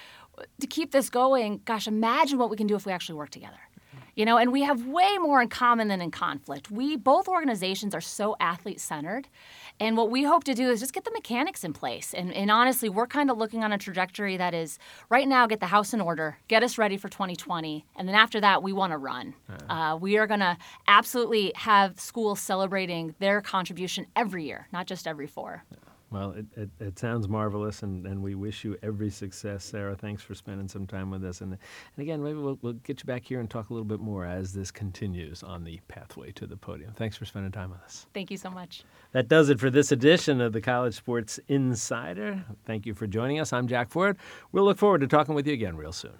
to 0.61 0.67
keep 0.67 0.91
this 0.91 1.09
going, 1.09 1.61
gosh, 1.65 1.87
imagine 1.87 2.37
what 2.37 2.49
we 2.49 2.57
can 2.57 2.67
do 2.67 2.75
if 2.75 2.85
we 2.85 2.91
actually 2.91 3.15
work 3.15 3.31
together 3.31 3.57
you 4.19 4.25
know 4.25 4.37
and 4.37 4.51
we 4.51 4.63
have 4.63 4.85
way 4.85 5.17
more 5.19 5.41
in 5.41 5.47
common 5.47 5.87
than 5.87 6.01
in 6.01 6.11
conflict 6.11 6.69
we 6.69 6.97
both 6.97 7.29
organizations 7.29 7.95
are 7.95 8.01
so 8.01 8.35
athlete 8.41 8.81
centered 8.81 9.29
and 9.79 9.95
what 9.95 10.11
we 10.11 10.23
hope 10.23 10.43
to 10.43 10.53
do 10.53 10.69
is 10.69 10.81
just 10.81 10.93
get 10.93 11.05
the 11.05 11.11
mechanics 11.11 11.63
in 11.63 11.71
place 11.71 12.13
and, 12.13 12.33
and 12.33 12.51
honestly 12.51 12.89
we're 12.89 13.07
kind 13.07 13.31
of 13.31 13.37
looking 13.37 13.63
on 13.63 13.71
a 13.71 13.77
trajectory 13.77 14.35
that 14.35 14.53
is 14.53 14.77
right 15.09 15.25
now 15.25 15.47
get 15.47 15.61
the 15.61 15.67
house 15.67 15.93
in 15.93 16.01
order 16.01 16.37
get 16.49 16.61
us 16.63 16.77
ready 16.77 16.97
for 16.97 17.07
2020 17.07 17.85
and 17.95 18.07
then 18.09 18.15
after 18.15 18.41
that 18.41 18.61
we 18.61 18.73
want 18.73 18.91
to 18.91 18.97
run 18.97 19.33
uh-huh. 19.49 19.73
uh, 19.73 19.95
we 19.95 20.17
are 20.17 20.27
going 20.27 20.41
to 20.41 20.57
absolutely 20.87 21.53
have 21.55 21.97
schools 21.97 22.41
celebrating 22.41 23.15
their 23.19 23.39
contribution 23.39 24.05
every 24.17 24.43
year 24.43 24.67
not 24.73 24.85
just 24.85 25.07
every 25.07 25.27
four 25.27 25.63
yeah. 25.71 25.88
Well, 26.11 26.31
it, 26.31 26.45
it, 26.55 26.69
it, 26.79 26.99
sounds 26.99 27.27
marvelous, 27.27 27.83
and, 27.83 28.07
and 28.07 28.23
we 28.23 28.33
wish 28.33 28.63
you 28.63 28.75
every 28.81 29.11
success, 29.11 29.63
Sarah. 29.63 29.95
Thanks 29.95 30.23
for 30.23 30.33
spending 30.33 30.67
some 30.67 30.87
time 30.87 31.11
with 31.11 31.23
us. 31.23 31.41
And, 31.41 31.51
and 31.53 32.01
again, 32.01 32.23
maybe 32.23 32.39
we'll, 32.39 32.57
we'll 32.63 32.73
get 32.73 32.99
you 32.99 33.05
back 33.05 33.23
here 33.25 33.39
and 33.39 33.47
talk 33.47 33.69
a 33.69 33.73
little 33.73 33.85
bit 33.85 33.99
more 33.99 34.25
as 34.25 34.51
this 34.51 34.71
continues 34.71 35.43
on 35.43 35.63
the 35.63 35.79
pathway 35.87 36.31
to 36.31 36.47
the 36.47 36.57
podium. 36.57 36.93
Thanks 36.95 37.15
for 37.15 37.25
spending 37.25 37.51
time 37.51 37.69
with 37.69 37.81
us. 37.81 38.07
Thank 38.13 38.31
you 38.31 38.37
so 38.37 38.49
much. 38.49 38.83
That 39.11 39.27
does 39.27 39.49
it 39.49 39.59
for 39.59 39.69
this 39.69 39.91
edition 39.91 40.41
of 40.41 40.51
the 40.51 40.61
College 40.61 40.95
Sports 40.95 41.39
Insider. 41.47 42.43
Thank 42.65 42.87
you 42.87 42.95
for 42.95 43.05
joining 43.05 43.39
us. 43.39 43.53
I'm 43.53 43.67
Jack 43.67 43.89
Ford. 43.89 44.17
We'll 44.51 44.65
look 44.65 44.79
forward 44.79 45.01
to 45.01 45.07
talking 45.07 45.35
with 45.35 45.45
you 45.45 45.53
again 45.53 45.75
real 45.77 45.93
soon. 45.93 46.13